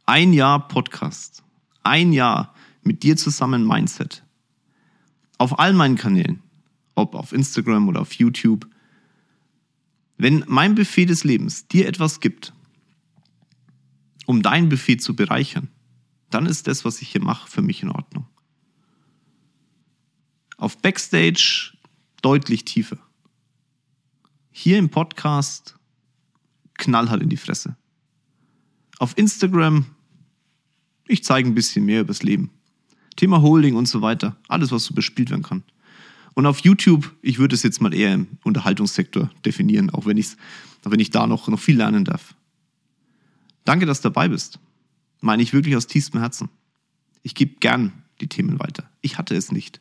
Ein 0.06 0.32
Jahr 0.32 0.66
Podcast, 0.66 1.44
ein 1.84 2.12
Jahr 2.12 2.52
mit 2.82 3.04
dir 3.04 3.16
zusammen 3.16 3.64
Mindset. 3.64 4.24
Auf 5.38 5.60
all 5.60 5.72
meinen 5.72 5.96
Kanälen, 5.96 6.42
ob 6.96 7.14
auf 7.14 7.32
Instagram 7.32 7.88
oder 7.88 8.00
auf 8.00 8.14
YouTube. 8.14 8.66
Wenn 10.16 10.42
mein 10.48 10.74
Buffet 10.74 11.06
des 11.06 11.22
Lebens 11.22 11.68
dir 11.68 11.86
etwas 11.86 12.18
gibt, 12.18 12.52
um 14.26 14.42
dein 14.42 14.68
Buffet 14.68 14.98
zu 14.98 15.14
bereichern, 15.16 15.68
dann 16.30 16.46
ist 16.46 16.66
das, 16.66 16.84
was 16.84 17.00
ich 17.02 17.10
hier 17.10 17.22
mache, 17.22 17.48
für 17.48 17.62
mich 17.62 17.82
in 17.82 17.90
Ordnung. 17.90 18.26
Auf 20.56 20.78
Backstage 20.78 21.72
deutlich 22.22 22.64
tiefer. 22.64 22.98
Hier 24.50 24.78
im 24.78 24.88
Podcast 24.88 25.76
knallhart 26.74 27.22
in 27.22 27.28
die 27.28 27.36
Fresse. 27.36 27.76
Auf 28.98 29.16
Instagram, 29.18 29.86
ich 31.06 31.24
zeige 31.24 31.48
ein 31.48 31.54
bisschen 31.54 31.84
mehr 31.84 32.00
übers 32.00 32.22
Leben. 32.22 32.50
Thema 33.16 33.42
Holding 33.42 33.76
und 33.76 33.86
so 33.86 34.00
weiter. 34.00 34.36
Alles, 34.48 34.72
was 34.72 34.84
so 34.84 34.94
bespielt 34.94 35.30
werden 35.30 35.42
kann. 35.42 35.62
Und 36.34 36.46
auf 36.46 36.60
YouTube, 36.60 37.14
ich 37.22 37.38
würde 37.38 37.54
es 37.54 37.62
jetzt 37.62 37.80
mal 37.80 37.94
eher 37.94 38.12
im 38.12 38.26
Unterhaltungssektor 38.42 39.30
definieren, 39.44 39.90
auch 39.90 40.06
wenn, 40.06 40.16
ich's, 40.16 40.36
auch 40.84 40.90
wenn 40.90 41.00
ich 41.00 41.10
da 41.10 41.26
noch, 41.26 41.46
noch 41.48 41.60
viel 41.60 41.76
lernen 41.76 42.04
darf. 42.04 42.34
Danke, 43.64 43.86
dass 43.86 44.00
du 44.00 44.10
dabei 44.10 44.28
bist. 44.28 44.58
Meine 45.20 45.42
ich 45.42 45.52
wirklich 45.52 45.76
aus 45.76 45.86
tiefstem 45.86 46.20
Herzen. 46.20 46.50
Ich 47.22 47.34
gebe 47.34 47.58
gern 47.60 47.92
die 48.20 48.28
Themen 48.28 48.58
weiter. 48.60 48.88
Ich 49.00 49.18
hatte 49.18 49.34
es 49.34 49.50
nicht. 49.50 49.80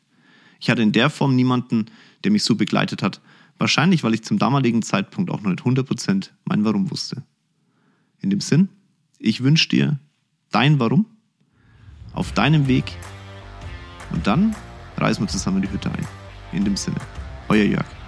Ich 0.60 0.70
hatte 0.70 0.82
in 0.82 0.92
der 0.92 1.10
Form 1.10 1.36
niemanden, 1.36 1.86
der 2.24 2.32
mich 2.32 2.44
so 2.44 2.54
begleitet 2.54 3.02
hat. 3.02 3.20
Wahrscheinlich, 3.58 4.02
weil 4.02 4.14
ich 4.14 4.24
zum 4.24 4.38
damaligen 4.38 4.82
Zeitpunkt 4.82 5.30
auch 5.30 5.42
noch 5.42 5.50
nicht 5.50 5.62
100% 5.62 6.30
mein 6.44 6.64
Warum 6.64 6.90
wusste. 6.90 7.22
In 8.20 8.30
dem 8.30 8.40
Sinn, 8.40 8.68
ich 9.18 9.42
wünsche 9.42 9.68
dir 9.68 9.98
dein 10.50 10.80
Warum 10.80 11.06
auf 12.14 12.32
deinem 12.32 12.66
Weg 12.66 12.84
und 14.10 14.26
dann 14.26 14.56
reisen 14.96 15.22
wir 15.22 15.28
zusammen 15.28 15.62
die 15.62 15.70
Hütte 15.70 15.90
ein. 15.90 16.06
In 16.52 16.64
dem 16.64 16.76
Sinne, 16.76 16.98
euer 17.48 17.64
Jörg. 17.64 18.03